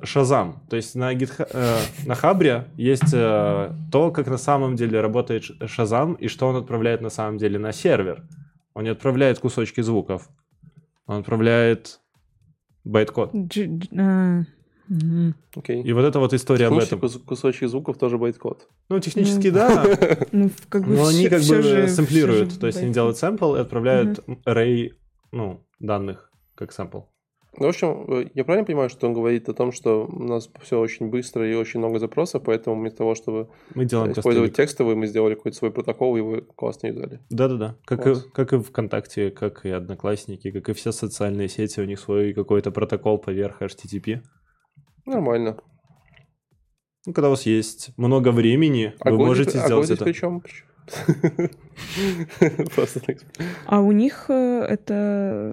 [0.03, 0.63] Шазам.
[0.69, 5.45] То есть на, GitHub, э, на Хабре есть э, то, как на самом деле работает
[5.67, 8.29] Shazam и что он отправляет на самом деле на сервер.
[8.77, 10.29] Он не отправляет кусочки звуков.
[11.07, 11.99] Он отправляет
[12.85, 13.31] байткод.
[13.99, 14.43] А.
[15.55, 15.83] Окей.
[15.83, 17.01] И вот это вот история об этом.
[17.01, 18.69] кус- кусочки звуков тоже байткод.
[18.91, 19.83] Ну, технически Ну, да,
[20.33, 22.61] Ну, но они как бы сэмплируют.
[22.61, 24.91] То есть они делают сэмпл и отправляют array
[25.33, 27.01] ну, данных как сэмпл.
[27.59, 30.51] Ну, в общем, э, я правильно понимаю, что он говорит о том, что у нас
[30.61, 34.69] все очень быстро и очень много запросов, поэтому вместо того, чтобы Мы делаем использовать тестовик.
[34.69, 37.21] текстовый, мы сделали какой-то свой протокол, и его классно юзали.
[37.31, 37.77] Да-да-да.
[37.87, 38.27] Как и, Класс.
[38.35, 42.71] как и ВКонтакте, как и Одноклассники, как и все социальные сети, у них свой какой-то
[42.71, 44.21] протокол поверх HTTP.
[45.07, 45.57] Нормально.
[47.07, 50.05] Ну, когда у вас есть много времени, А вы можете здесь- а сделать здесь это.
[50.05, 50.43] при чем?
[52.75, 53.17] Просто так.
[53.67, 54.95] А у них э, это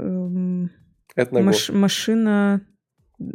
[0.01, 0.69] эм,
[1.15, 1.43] Это на Go.
[1.43, 2.61] маш- машина...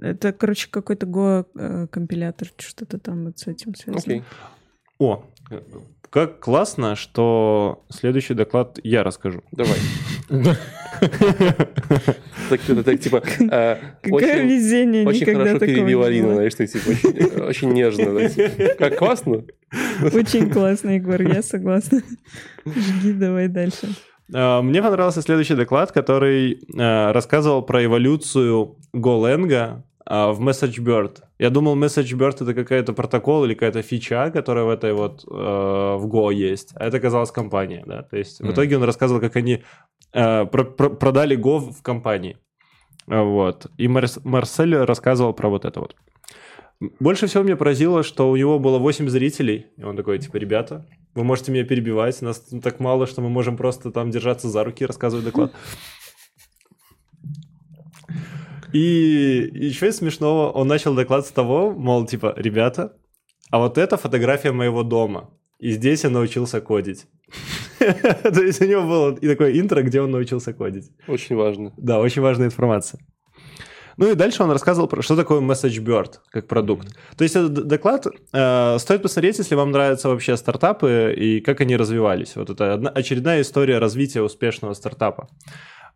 [0.02, 4.02] Это, короче, какой-то Go-компилятор, что-то там вот с этим связано.
[4.02, 4.22] Окей.
[4.98, 5.24] О,
[6.10, 9.42] как классно, что следующий доклад я расскажу.
[9.52, 9.78] Давай.
[12.48, 16.34] Так, это так, типа, э, Какое везение, очень никогда хорошо перебил было.
[16.34, 18.28] знаешь, ты типа очень, нежно.
[18.28, 18.74] типа.
[18.78, 19.44] Как классно?
[20.12, 22.02] Очень классно, Егор, я согласна.
[22.64, 23.88] Жги, давай дальше.
[24.34, 31.18] А, Мне понравился следующий доклад, который а, рассказывал про эволюцию GoLang а, в MessageBird.
[31.38, 36.06] Я думал, MessageBird это какая-то протокол или какая-то фича, которая в этой вот э, в
[36.06, 36.72] Go есть.
[36.74, 38.02] А это оказалась компания, да.
[38.02, 38.52] То есть в Мгм.
[38.52, 39.62] итоге он рассказывал, как они
[40.14, 42.36] э, про- про- продали Go в компании.
[43.06, 43.66] Вот.
[43.78, 45.94] И Марс- Марсель рассказывал про вот это вот.
[47.00, 49.66] Больше всего меня поразило, что у него было 8 зрителей.
[49.76, 53.56] И он такой, типа, ребята, вы можете меня перебивать, нас так мало, что мы можем
[53.56, 55.52] просто там держаться за руки и рассказывать доклад.
[58.72, 62.96] И еще из смешного, он начал доклад с того, мол, типа, ребята,
[63.50, 65.30] а вот это фотография моего дома.
[65.59, 67.06] И здесь я научился кодить.
[67.78, 70.90] То есть у него было и такое интро, где он научился кодить.
[71.09, 71.72] Очень важно.
[71.76, 73.00] Да, очень важная информация.
[73.99, 76.88] Ну и дальше он рассказывал про что такое MessageBird как продукт.
[77.16, 81.76] То есть этот доклад э, стоит посмотреть, если вам нравятся вообще стартапы и как они
[81.76, 82.36] развивались.
[82.36, 85.28] Вот это одна, очередная история развития успешного стартапа.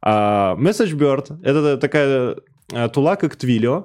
[0.02, 2.36] А MessageBird— это такая
[2.72, 3.84] э, тула, как Twilio,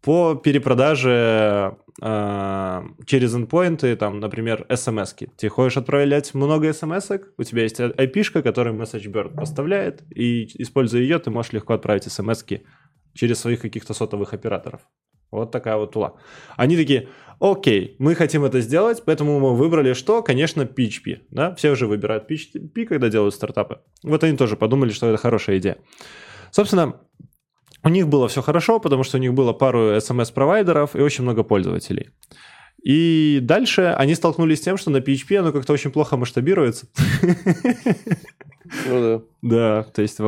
[0.00, 5.28] по перепродаже э, через endpoinты, там, например, смс-ки.
[5.36, 11.18] Ты хочешь отправлять много смс у тебя есть IP-шка, которую MessageBird поставляет, и, используя ее,
[11.18, 12.44] ты можешь легко отправить смс
[13.16, 14.80] через своих каких-то сотовых операторов.
[15.30, 16.14] Вот такая вот тула.
[16.56, 17.08] Они такие,
[17.40, 20.22] окей, мы хотим это сделать, поэтому мы выбрали что?
[20.22, 21.22] Конечно, PHP.
[21.30, 21.54] Да?
[21.56, 23.80] Все уже выбирают PHP, когда делают стартапы.
[24.02, 25.78] Вот они тоже подумали, что это хорошая идея.
[26.52, 27.00] Собственно,
[27.82, 31.42] у них было все хорошо, потому что у них было пару SMS-провайдеров и очень много
[31.42, 32.10] пользователей.
[32.82, 36.86] И дальше они столкнулись с тем, что на PHP оно как-то очень плохо масштабируется.
[38.86, 39.22] Ну да.
[39.42, 40.18] Да, то есть...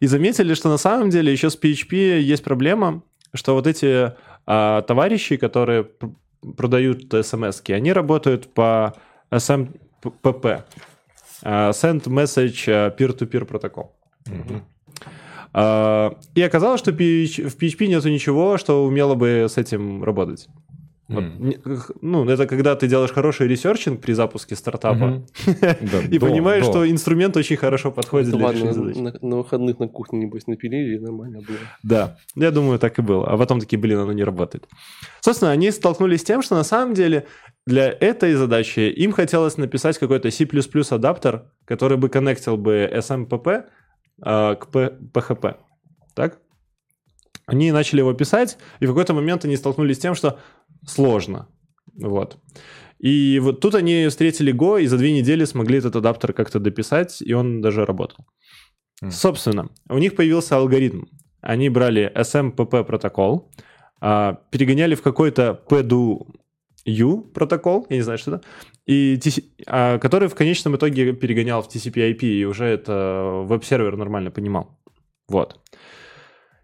[0.00, 3.02] И заметили, что на самом деле еще с PHP есть проблема,
[3.34, 4.12] что вот эти
[4.46, 6.10] а, товарищи, которые пр-
[6.56, 8.94] продают смс они работают по
[9.30, 10.62] SMPP.
[11.42, 13.94] а, Send Message а, Peer-to-Peer протокол.
[15.52, 20.48] А, И оказалось, что в PHP нету ничего, что умело бы с этим работать.
[21.12, 25.24] Вот, не- х- ну, это когда ты делаешь хороший researching при запуске стартапа
[26.10, 28.96] и понимаешь, что инструмент очень хорошо подходит Ну для решения на, задач.
[29.22, 31.58] на- выходных на кухне, небось, напилили, и нормально было.
[31.82, 33.26] Да, я думаю, так и было.
[33.28, 34.68] А потом такие, блин, оно не работает.
[35.20, 37.26] Собственно, они столкнулись с тем, что на самом деле
[37.66, 40.46] для этой задачи им хотелось написать какой-то C++
[40.90, 43.64] адаптер, который бы коннектил бы SMPP
[44.22, 45.56] а, к PHP.
[46.14, 46.38] Так?
[47.46, 50.38] Они начали его писать, и в какой-то момент они столкнулись с тем, что
[50.86, 51.48] сложно.
[51.94, 52.38] Вот.
[52.98, 57.22] И вот тут они встретили Go, и за две недели смогли этот адаптер как-то дописать,
[57.22, 58.26] и он даже работал.
[59.00, 59.10] Мгм.
[59.10, 61.04] Собственно, у них появился алгоритм.
[61.40, 63.50] Они брали SMPP протокол,
[64.00, 68.44] а, перегоняли в какой-то PDU протокол, я не знаю, что это,
[68.86, 69.18] и
[69.66, 74.78] а, который в конечном итоге перегонял в TCP/IP, и уже это веб-сервер нормально понимал.
[75.28, 75.58] Вот.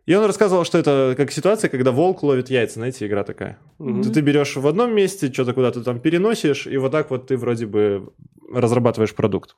[0.06, 3.58] И он рассказывал, что это как ситуация, когда волк ловит яйца, знаете, игра такая.
[3.78, 4.02] Мгм.
[4.02, 7.36] Ты, ты берешь в одном месте, что-то куда-то там переносишь, и вот так вот ты
[7.36, 8.12] вроде бы
[8.52, 9.56] разрабатываешь продукт.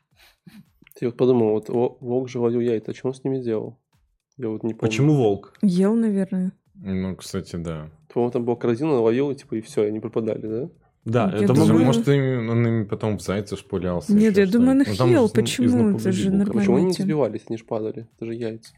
[1.01, 3.79] Я вот подумал, вот Во- Волк же ловил яйца, а что он с ними сделал?
[4.39, 4.81] Я вот не помню.
[4.81, 5.53] Почему волк?
[5.63, 6.53] Ел, наверное.
[6.75, 7.91] Ну, кстати, да.
[8.13, 10.69] По-моему, там была корзина, наловил, и типа, и все, они пропадали, да?
[11.05, 14.13] Да, Я это думаю- может, им- он ими потом в зайца шпулялся.
[14.15, 15.29] Нет, я думаю, он их Ну, ел.
[15.29, 15.67] Почему?
[15.77, 16.53] напугали Это же нормально.
[16.55, 18.09] Почему они не сбивались, они же падали?
[18.17, 18.73] Это же яйца.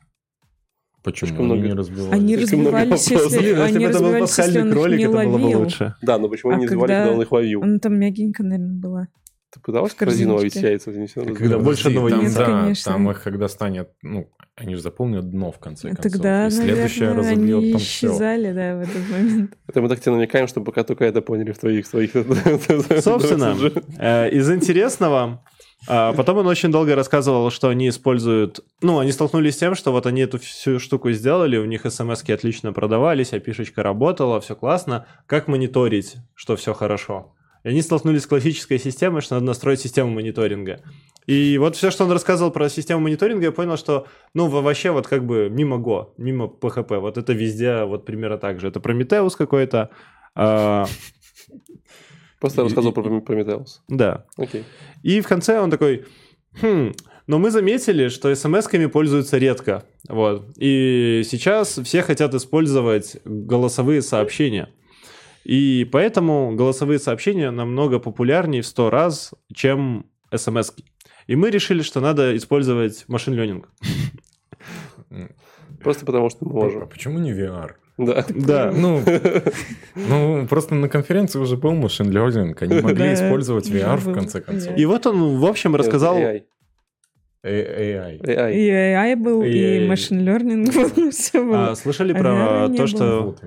[1.03, 1.69] Почему Слишком они много.
[1.69, 2.13] не разбивались?
[2.13, 3.33] Они Слишком много разбивались, вопросов.
[3.33, 5.43] если Блин, если они бы это был разбивались, если пасхальный кролик, не это было бы
[5.45, 5.59] ловил.
[5.61, 5.95] лучше.
[6.03, 7.63] Да, но почему А они не когда когда он их ловил?
[7.63, 9.09] Он там мягенько, наверное, была.
[9.53, 10.93] Ты пыталась в корзину ловить яйца?
[10.93, 12.93] Не надо Когда больше одного там, Нет, да, конечно.
[12.93, 16.13] там их когда станет, ну, они же заполнят дно в конце концов.
[16.13, 18.07] Тогда, и следующее наверное, разобьет они там все.
[18.07, 19.59] исчезали, да, в этот момент.
[19.67, 21.85] Это мы так тебе намекаем, чтобы пока только это поняли в твоих...
[21.87, 22.13] в твоих
[23.03, 23.57] Собственно,
[23.99, 25.43] э, из интересного,
[25.87, 28.61] а, потом он очень долго рассказывал, что они используют...
[28.83, 32.23] Ну, они столкнулись с тем, что вот они эту всю штуку сделали, у них смс
[32.29, 35.07] отлично продавались, опишечка работала, все классно.
[35.27, 37.35] Как мониторить, что все хорошо?
[37.65, 40.81] И они столкнулись с классической системой, что надо настроить систему мониторинга.
[41.27, 44.91] И вот все, что он рассказывал про систему мониторинга, я понял, что, ну, во- вообще
[44.91, 48.69] вот как бы мимо Go, мимо PHP, вот это везде вот примерно так же.
[48.69, 49.91] Это Prometheus какой-то,
[50.35, 50.87] а,
[52.41, 53.83] Просто И- рассказывал и- про Прометеус.
[53.89, 54.25] да.
[54.37, 54.65] Окей.
[55.03, 56.05] И в конце он такой,
[56.61, 56.93] хм,
[57.27, 59.85] но мы заметили, что смс-ками пользуются редко.
[60.09, 60.47] Вот.
[60.57, 64.69] И сейчас все хотят использовать голосовые сообщения.
[65.45, 70.85] И поэтому голосовые сообщения намного популярнее в 100 раз, чем смс -ки.
[71.27, 73.69] И мы решили, что надо использовать машин ленинг.
[75.83, 76.89] Просто потому, что мы А можем.
[76.89, 77.73] почему не VR?
[78.07, 78.25] Да.
[78.29, 78.73] Да.
[78.81, 79.01] Ну,
[79.97, 84.41] ну, просто на конференции уже был машин learning, они могли Да, использовать VR в конце
[84.41, 84.77] концов.
[84.77, 86.17] И вот он, в общем, рассказал...
[86.17, 86.43] AI.
[87.43, 88.21] AI.
[88.23, 88.53] AI.
[88.55, 91.71] И AI был, и И- machine learning был, все было.
[91.71, 93.43] А, слышали А про то, что Вот.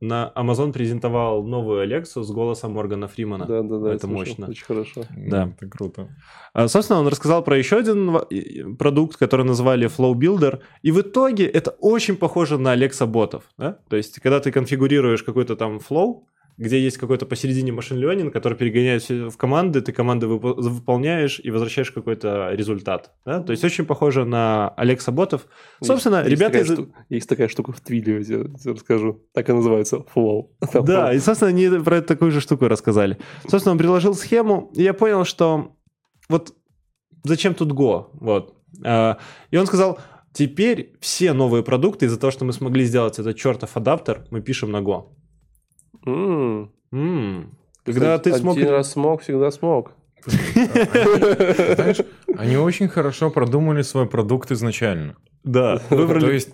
[0.00, 3.46] На Amazon презентовал новую Алексу с голосом Моргана Фримана?
[3.46, 3.88] Да, да, да.
[3.92, 4.16] Это слышал.
[4.18, 4.46] мощно.
[4.48, 5.02] Очень хорошо.
[5.16, 5.52] Да.
[5.60, 6.08] Это круто.
[6.54, 10.60] А, Собственно, он рассказал про еще один и- продукт, который назвали Flow Builder.
[10.82, 13.44] И в итоге это очень похоже на Alexa ботов.
[13.58, 13.78] Да?
[13.88, 16.22] То есть, когда ты конфигурируешь какой-то там Flow,
[16.60, 21.50] где есть какой-то посередине машин learning, который перегоняет в команды, ты команды выпо- выполняешь и
[21.50, 23.12] возвращаешь какой-то результат.
[23.24, 23.40] Да?
[23.42, 25.46] То есть, очень похоже на Alexa ботов.
[25.82, 26.76] Собственно, Есть- ребята есть из...
[26.76, 29.22] такая, шту- есть такая штука в Твиле, я тебе расскажу.
[29.32, 30.04] Так и называется.
[30.72, 33.16] Там Да, и, собственно, они про такую же штуку рассказали.
[33.48, 35.72] Собственно, он приложил схему, и я понял, что
[36.28, 36.54] вот
[37.24, 38.08] зачем тут Go?
[38.12, 38.54] Вот.
[38.84, 39.16] А,
[39.50, 39.98] И он сказал,
[40.34, 44.70] теперь все новые продукты, из-за того, что мы смогли сделать этот чертов адаптер, мы пишем
[44.70, 45.04] на Go.
[46.06, 46.70] М.
[46.92, 47.50] М.
[47.84, 48.56] Когда Кстати, ты смог...
[48.56, 49.92] Один раз смог, всегда смог.
[50.26, 51.98] Знаешь,
[52.36, 55.16] они очень хорошо продумали свой продукт изначально.
[55.44, 56.34] Да, То выбрали...
[56.34, 56.50] есть,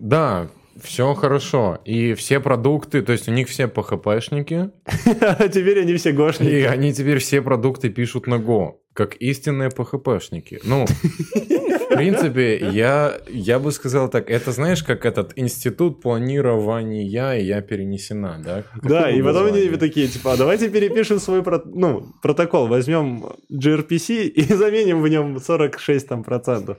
[0.00, 0.48] да,
[0.82, 1.78] все хорошо.
[1.84, 4.70] И все продукты, то есть у них все PHP-шники,
[5.20, 6.62] А теперь они все и гошники.
[6.64, 10.60] они теперь все продукты пишут на Go, как истинные PHP-шники.
[10.64, 10.86] Ну,
[11.90, 17.60] в принципе, я, я бы сказал так, это знаешь, как этот институт планирования, и я
[17.60, 18.64] перенесена, да?
[18.82, 24.24] Да, и потом они такие, типа, а давайте перепишем свой про- ну, протокол, возьмем gRPC
[24.24, 26.78] и заменим в нем 46 там процентов.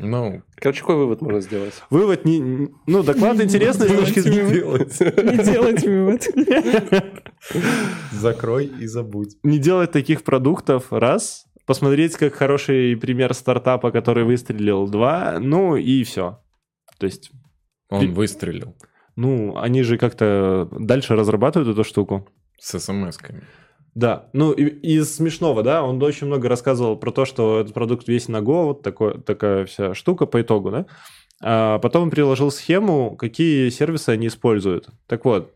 [0.00, 1.74] Ну, Короче, какой вывод можно сделать?
[1.90, 2.68] Вывод не...
[2.86, 4.46] Ну, доклад интересный с точки зрения...
[5.36, 6.26] Не делать вывод.
[8.12, 9.36] закрой и забудь.
[9.42, 11.45] Не делать таких продуктов, раз.
[11.66, 15.38] Посмотреть, как хороший пример стартапа, который выстрелил, два.
[15.40, 16.40] Ну, и все.
[16.98, 17.30] То есть,
[17.90, 18.76] Он выстрелил
[19.16, 22.28] ну, они же как-то дальше разрабатывают эту штуку.
[22.60, 23.42] с смс-ками.
[23.94, 28.06] Да, ну и, из смешного, да, он очень много рассказывал про то, что этот продукт
[28.08, 30.86] весь на Go, вот такой, такая вся штука по итогу, да.
[31.42, 34.90] А потом он приложил схему, какие сервисы они используют.
[35.06, 35.54] Так вот,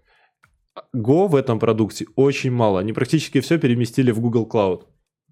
[0.97, 2.81] Go в этом продукте очень мало.
[2.81, 4.85] Они практически все переместили в Google Cloud.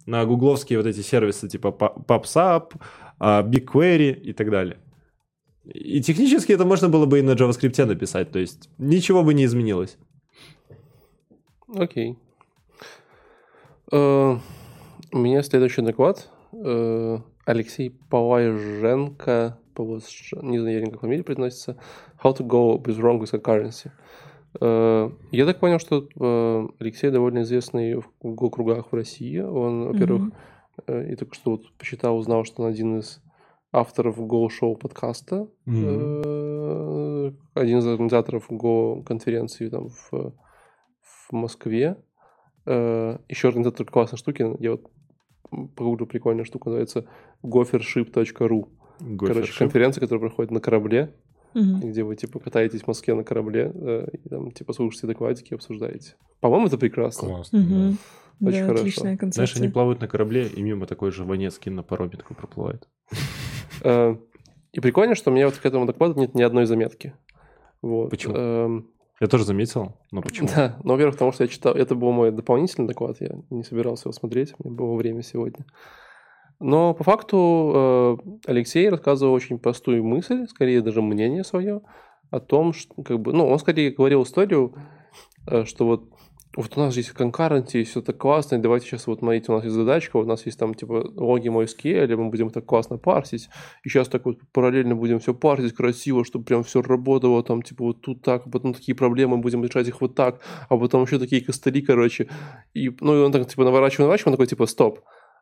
[0.08, 2.72] На гугловские вот эти сервисы типа PubSub,
[3.18, 4.78] а, BigQuery и так далее.
[5.66, 9.44] И технически это можно было бы и на JavaScript написать, то есть ничего бы не
[9.44, 9.98] изменилось.
[11.74, 12.16] Окей.
[13.92, 14.36] Э,
[15.12, 16.30] У меня следующий доклад.
[16.54, 21.76] Э, Алексей Палайженко, Павлаш- не знаю, я никак фамилия произносится.
[22.24, 23.90] How to go with wrong with a currency.
[24.60, 29.38] Э, Я так понял, что э, Алексей довольно известный в Go-кругах в России.
[29.38, 30.32] Он, во-первых,
[30.86, 33.20] э, я только что вот посчитал, узнал, что он один из
[33.72, 35.48] авторов Go-шоу подкаста.
[35.66, 40.10] Э, Один из организаторов Go-конференции там в,
[41.02, 41.96] в Москве.
[42.66, 44.90] Еще организатор классной штуки, я вот
[45.74, 47.06] погуглил, прикольная штука, называется
[47.42, 48.68] gophership.ru.
[49.26, 51.14] Короче, конференция, которая проходит на корабле,
[51.54, 51.80] Мгм.
[51.90, 56.14] где вы, типа, катаетесь в Москве на корабле, э, и там, типа, слушаете докладики, обсуждаете.
[56.40, 57.28] По-моему, это прекрасно.
[57.28, 57.58] Классно.
[57.58, 57.98] Мгм.
[58.40, 58.80] Очень Да, хорошо.
[58.82, 59.62] отличная Знаешь, концепция.
[59.62, 62.88] они плавают на корабле, и мимо такой же Ванецкий на пароме такой проплывает.
[63.82, 64.16] Э,
[64.72, 67.14] И прикольно, что у меня вот к этому докладу нет ни одной заметки.
[67.80, 68.10] Вот.
[68.10, 68.34] Почему?
[68.36, 68.90] Эм,
[69.20, 70.46] Я тоже заметил, но почему?
[70.54, 74.04] Да, ну, во-первых, потому что я читал, это был мой дополнительный доклад, я не собирался
[74.08, 75.64] его смотреть, у меня было время сегодня.
[76.60, 81.82] Но по факту э, Алексей рассказывал очень простую мысль, скорее даже мнение свое,
[82.30, 84.74] о том, что, как бы, ну, он скорее говорил историю,
[85.46, 86.10] э, что вот
[86.56, 89.76] вот у нас здесь конкуренции, все так классно, давайте сейчас вот, смотрите, у нас есть
[89.76, 93.48] задачка, у нас есть там, типа, логи MySQL, мы будем так классно парсить,
[93.84, 97.84] и сейчас так вот параллельно будем все парсить красиво, чтобы прям все работало, там, типа,
[97.84, 101.20] вот тут так, а потом такие проблемы, будем решать их вот так, а потом еще
[101.20, 102.28] такие костыли, короче,
[102.74, 105.00] и, ну, и он так, типа, наворачивает, наворачивает, он такой, типа, стоп,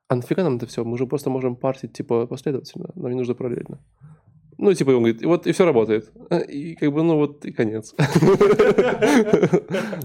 [0.08, 0.84] а нафига нам это все?
[0.84, 3.80] Мы же просто можем парсить, типа, последовательно, нам не нужно параллельно.
[4.58, 6.10] Ну, типа, он говорит, вот, и все работает.
[6.48, 7.94] И как бы, ну, вот, и конец.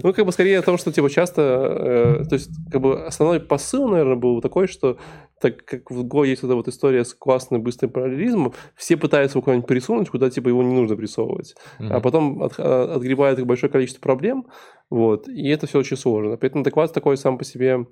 [0.02, 3.40] Ну, как бы, скорее о том, что, типа, часто, э, то есть, как бы, основной
[3.40, 4.98] посыл, наверное, был такой, что
[5.40, 9.42] так как в Go есть эта вот история с классным быстрым параллелизмом, все пытаются его
[9.42, 11.54] куда-нибудь присунуть, куда, типа, его не нужно присовывать.
[11.78, 14.46] А потом от, а, отгребает их большое количество проблем,
[14.90, 16.36] вот, и это все очень сложно.
[16.36, 17.86] Поэтому доклад такой сам по себе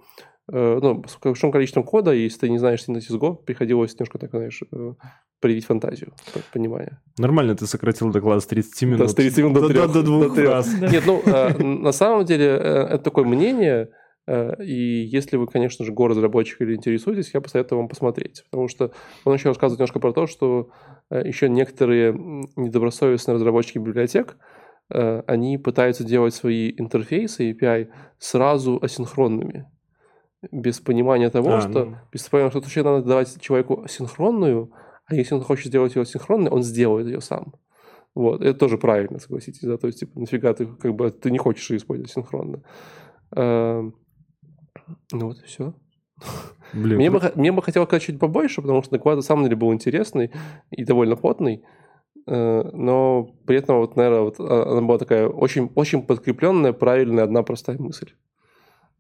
[0.53, 4.31] э, ну, с большим количеством кода, если ты не знаешь синтаксис Go, приходилось немножко так,
[4.31, 4.93] знаешь, э,
[5.41, 6.13] проявить фантазию,
[6.53, 6.99] понимание.
[7.19, 8.99] Нормально ты сократил доклад с 30 минут.
[8.99, 10.49] Да, с 30 минут до, до, трех, до, до двух до трех.
[10.49, 10.93] фраз.
[10.93, 13.89] Нет, ну, э, на самом деле, э, это такое мнение,
[14.27, 18.93] э, и если вы, конечно же, го-разработчик или интересуетесь, я посоветую вам посмотреть, потому что
[19.25, 20.71] он еще рассказывает немножко про то, что
[21.11, 22.13] э, еще некоторые
[22.57, 24.37] недобросовестные разработчики библиотек,
[24.89, 29.71] они пытаются делать свои интерфейсы API сразу асинхронными,
[30.51, 31.97] без понимания того, А, что ну.
[32.13, 34.73] без понимания, что вообще надо давать человеку синхронную,
[35.11, 37.55] а если он хочет сделать ее синхронной, он сделает ее сам.
[38.15, 41.39] Вот, это тоже правильно, согласитесь, да, то есть, типа, нафига ты, как бы, ты не
[41.39, 42.63] хочешь ее использовать синхронно.
[43.37, 43.95] Эм,
[45.13, 45.75] Ну вот и все.
[46.73, 49.45] Блин, Мне кру- бы, мне бы хотелось сказать чуть побольше, потому что доклад на самом
[49.45, 50.31] деле был интересный
[50.71, 51.63] и довольно плотный,
[52.27, 57.25] Э, но при этом, вот, наверное, вот, а, она была такая очень, очень подкрепленная, правильная,
[57.25, 58.11] одна простая мысль.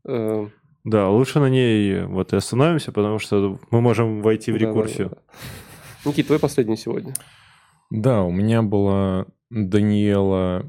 [0.05, 0.47] Э,
[0.85, 4.67] Да, лучше на ней вот и остановимся, потому что мы можем войти в да, да,
[4.67, 5.11] рекурсию.
[5.11, 5.23] да, да.
[6.05, 7.15] Никит, твой последний сегодня.
[7.91, 10.65] Да, у меня была Даниэла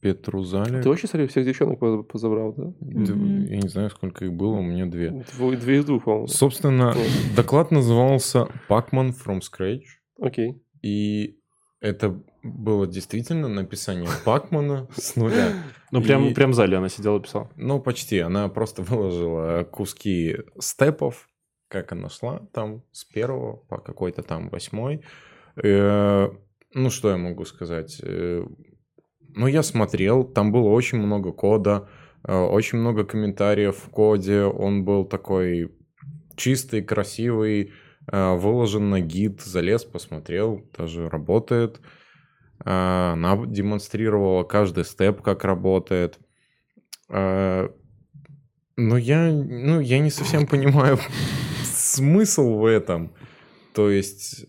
[0.00, 0.82] Петрузаля.
[0.82, 2.72] Ты очень, смотри, всех девчонок поз- позабрал, да?
[2.80, 5.10] Я не знаю, сколько их было, у меня две.
[5.36, 6.26] Две, две из двух, по-моему.
[6.26, 6.94] Собственно,
[7.36, 9.82] доклад назывался Pacman from Scratch.
[10.18, 10.62] Окей.
[10.82, 11.38] И
[11.80, 15.52] это было действительно написание Пакмана с нуля.
[15.90, 17.50] Ну, прям, И- прям в зале она сидела и писала.
[17.56, 18.18] Ну, почти.
[18.20, 21.28] Она просто выложила куски степов,
[21.70, 25.02] как она шла там с первого по какой-то там восьмой.
[25.62, 26.28] Э,
[26.74, 28.00] Ну, что я могу сказать?
[28.02, 28.44] Э,
[29.36, 31.88] Ну, я смотрел, там было очень много кода,
[32.24, 34.42] э, очень много комментариев в коде.
[34.42, 35.70] Он был такой
[36.36, 37.72] чистый, красивый,
[38.12, 41.80] выложен на гид, залез, посмотрел, даже работает.
[42.64, 46.18] Она демонстрировала каждый степ, как работает.
[47.08, 47.68] Но
[48.76, 50.98] я, ну, я не совсем понимаю
[51.90, 53.12] смысл в этом.
[53.74, 54.46] То есть...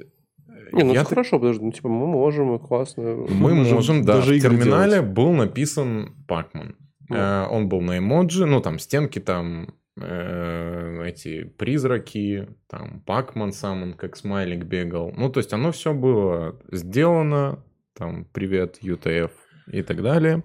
[0.72, 3.04] Не, ну я это так- хорошо, подожди, ну, типа, мы можем, и классно.
[3.04, 4.16] Мы можем можем, да.
[4.16, 5.10] даже в терминале делать.
[5.10, 6.76] был написан Пакман.
[7.10, 7.16] Ну.
[7.16, 13.84] Э, Он был на эмоджи, ну там стенки, там э, эти призраки, там Пакман сам,
[13.84, 15.12] он как смайлик бегал.
[15.18, 17.64] Ну, то есть оно все было сделано,
[17.98, 19.32] там привет, UTF
[19.72, 20.44] и так далее.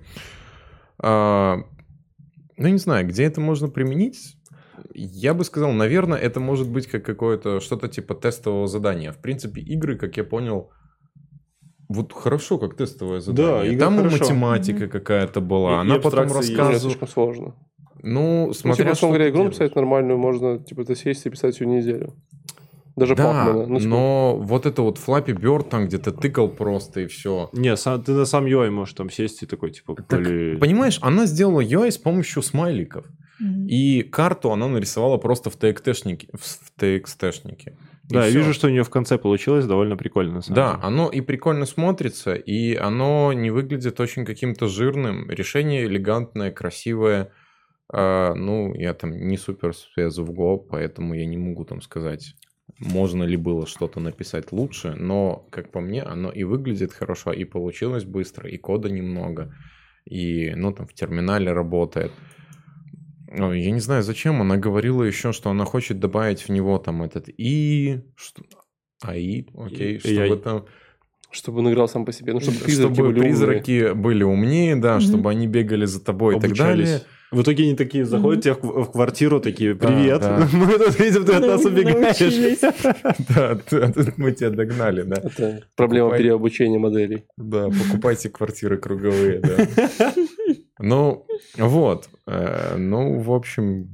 [0.98, 1.58] А,
[2.56, 4.35] ну, не знаю, где это можно применить?
[4.94, 9.12] Я бы сказал, наверное, это может быть как какое-то что-то типа тестового задания.
[9.12, 10.70] В принципе, игры, как я понял,
[11.88, 13.72] вот хорошо, как тестовое задание.
[13.72, 14.18] игры Там и хорошо.
[14.24, 14.90] математика Мгм.
[14.90, 15.70] какая-то была.
[15.70, 16.34] И- и Она потом есть.
[16.50, 16.78] Не, рассказывала.
[16.80, 17.54] слишком сложно.
[18.02, 21.54] Ну, Ну, смотря типа, что говоря, игру написать нормальную можно, типа, ты сесть и писать
[21.56, 22.12] всю неделю.
[22.96, 23.66] Даже Да, Пакмана.
[23.66, 27.50] Ну, типа, но вот это вот Flappy Bird там где-то тыкал просто и все.
[27.52, 30.20] Не, сам- ты на сам UI можешь там сесть и такой, типа, Так.
[30.60, 33.04] Понимаешь, она сделала UI с помощью смайликов.
[33.40, 36.28] И карту она нарисовала просто в TXT-шнике.
[36.32, 37.76] В TXT-шнике.
[38.08, 40.40] И Да, я вижу, что у нее в конце получилось довольно прикольно.
[40.48, 40.78] Да, деле.
[40.82, 45.28] оно и прикольно смотрится, и оно не выглядит очень каким-то жирным.
[45.30, 47.32] Решение элегантное, красивое.
[47.92, 52.34] А, ну, я там не супер спец в Go, поэтому я не могу там сказать,
[52.78, 57.44] можно ли было что-то написать лучше, но, как по мне, оно и выглядит хорошо, и
[57.44, 59.54] получилось быстро, и кода немного,
[60.04, 62.12] и, ну, там в терминале работает.
[63.38, 64.40] Ой, Я не знаю, зачем.
[64.40, 68.00] Она говорила еще, что она хочет добавить в него там этот и...
[68.16, 68.42] Что...
[69.02, 70.36] АИ, окей, И- чтобы AI.
[70.38, 70.64] там...
[71.30, 72.32] чтобы он играл сам по себе.
[72.32, 73.22] Ну, чтобы Чтобы призраки были умные.
[73.28, 75.00] призраки были умнее, да, Мгм.
[75.02, 76.88] чтобы они бегали за тобой и так Обучались.
[76.88, 77.02] далее.
[77.32, 80.48] В итоге они такие заходят тебе в кв- в квартиру, такие, привет, да.
[80.52, 82.16] мы тут видим, ты от нас убегаешь.
[83.34, 85.16] Да, тут мы тебя догнали, да.
[85.16, 87.24] Это проблема переобучения моделей.
[87.36, 90.14] Да, покупайте квартиры круговые, да.
[90.78, 92.08] Ну, вот.
[92.26, 93.88] Э, Ну, в общем,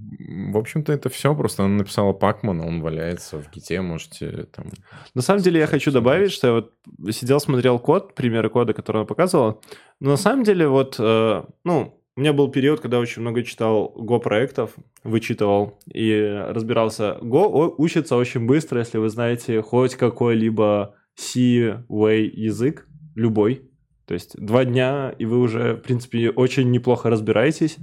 [0.53, 1.35] в общем-то, это все.
[1.35, 4.66] Просто она написала Пакман, он валяется в гите, можете там...
[5.14, 6.72] На самом деле я хочу добавить, что я вот
[7.12, 9.61] сидел, смотрел код, примеры кода, которые она показывала.
[10.01, 13.95] Но на самом деле вот, э, ну, у меня был период, когда очень много читал
[13.97, 16.12] Go проектов, вычитывал и
[16.49, 17.18] разбирался.
[17.22, 23.70] Go учится очень быстро, если вы знаете хоть какой-либо C-way язык, любой.
[24.12, 27.78] То есть два дня, и вы уже, в принципе, очень неплохо разбираетесь.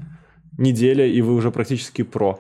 [0.59, 2.39] Неделя, и вы уже практически про.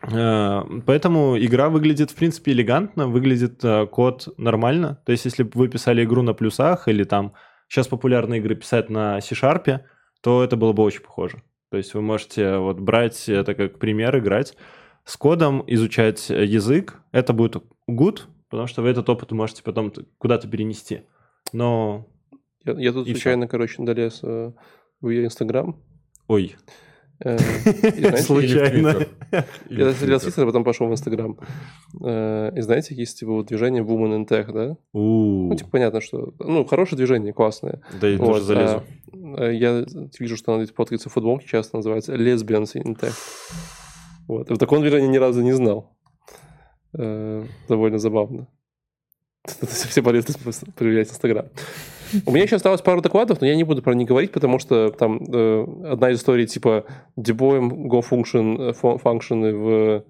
[0.00, 4.98] Э, Поэтому игра выглядит, в принципе, элегантно, выглядит э, код нормально.
[5.04, 7.34] То есть, если бы вы писали игру на плюсах или там
[7.68, 9.80] сейчас популярные игры писать на C-Sharp,
[10.22, 11.42] то это было бы очень похоже.
[11.70, 14.56] То есть вы можете вот брать это как пример, играть
[15.04, 16.96] с кодом, изучать язык.
[17.12, 21.02] Это будет good, потому что вы этот опыт можете потом куда-то перенести.
[21.52, 22.08] Но...
[22.68, 24.52] Я, я тут И случайно, короче, долез э,
[25.00, 25.76] в ее Инстаграм.
[26.28, 26.56] Ой,
[27.24, 27.36] Э,
[28.18, 29.06] случайно.
[29.68, 31.36] Я залез в Твиттер, а потом пошел в Инстаграм.
[32.04, 34.76] Э, И знаете, есть типа движение Woman in Tech, да?
[34.92, 36.32] Ну, типа, понятно, что...
[36.38, 37.82] Ну, хорошее движение, классное.
[38.00, 38.82] Да, я тоже залезу.
[39.36, 39.84] а, э, Я
[40.18, 43.14] вижу, что она фоткается в футболке, часто называется Lesbians in Tech.
[44.28, 44.50] Вот.
[44.50, 45.96] В таком движении ни разу не знал.
[46.92, 48.48] Довольно забавно.
[49.62, 50.34] Все полезно
[50.76, 51.46] проверять Инстаграм.
[52.26, 54.90] У меня еще осталось пару докладов, но я не буду про них говорить, потому что
[54.90, 56.84] там э, одна из историй типа
[57.16, 60.04] дебоем Go function, э, функшены в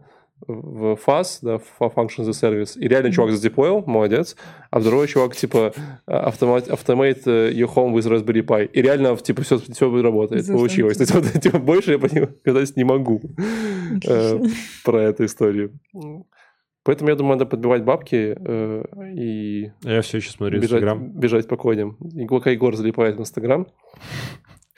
[0.46, 4.36] в FAS, да, Function as a Service, и реально чувак задеплоил, молодец,
[4.70, 5.72] а второй чувак, типа,
[6.06, 10.58] автомат, automate э, your home with Raspberry Pi, и реально, типа, все, все работает, Заснуть.
[10.58, 10.96] получилось.
[10.96, 13.20] То есть, вот, типа, больше я по нему сказать не могу
[14.06, 14.40] э,
[14.84, 15.72] про эту историю.
[16.88, 18.84] Поэтому, я думаю, надо подбивать бабки э,
[19.14, 21.10] и Я все еще смотрю бежать, Инстаграм.
[21.10, 21.98] бежать по коням.
[22.14, 23.66] И пока Егор залипает в Инстаграм.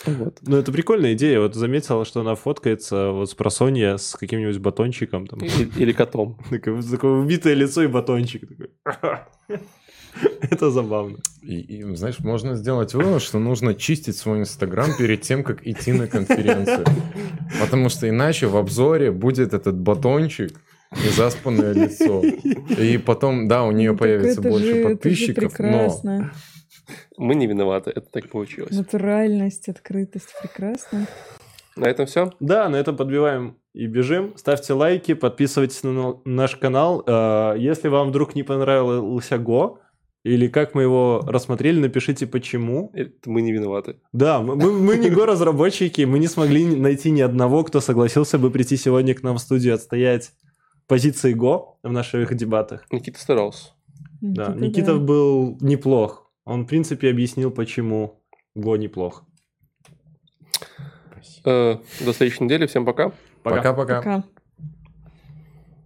[0.06, 0.38] Вот.
[0.42, 1.38] Ну, это прикольная идея.
[1.38, 5.28] Вот заметил, что она фоткается вот с просонья с каким-нибудь батончиком.
[5.28, 5.38] Там.
[5.38, 6.36] Или, или котом.
[6.50, 8.42] Такое, такое убитое лицо и батончик.
[8.48, 8.70] такой.
[10.40, 11.18] Это забавно.
[11.42, 15.92] И, и, знаешь, можно сделать вывод, что нужно чистить свой Инстаграм перед тем, как идти
[15.92, 16.84] на конференцию.
[17.60, 20.60] Потому что иначе в обзоре будет этот батончик
[20.96, 22.22] и заспанное лицо.
[22.22, 26.32] И потом, да, у нее Ну, появится это больше это подписчиков, но прекрасно.
[27.16, 28.72] Мы не виноваты, это так получилось.
[28.76, 31.06] Натуральность, открытость, прекрасно.
[31.76, 32.32] На этом все.
[32.40, 34.32] Да, на этом подбиваем и бежим.
[34.36, 37.04] Ставьте лайки, подписывайтесь на наш канал.
[37.06, 39.78] Э, Если вам вдруг не понравился Го,
[40.24, 42.92] или как мы его рассмотрели, напишите почему.
[43.24, 43.96] Мы не виноваты.
[44.12, 48.50] Да, мы, мы- мы не Го-разработчики, мы не смогли найти ни одного, кто согласился бы
[48.50, 50.32] прийти сегодня к нам в студию отстоять
[50.90, 52.84] позиции Го в наших дебатах.
[52.90, 53.68] Никита старался.
[54.20, 54.98] Да, Никита, Никита да.
[54.98, 56.28] был неплох.
[56.44, 58.20] Он, в принципе, объяснил, почему
[58.56, 59.22] Го неплох.
[61.44, 62.66] Э, До следующей недели.
[62.66, 63.12] Всем пока.
[63.44, 63.56] Пока.
[63.58, 63.96] пока-пока.
[63.98, 64.24] Пока.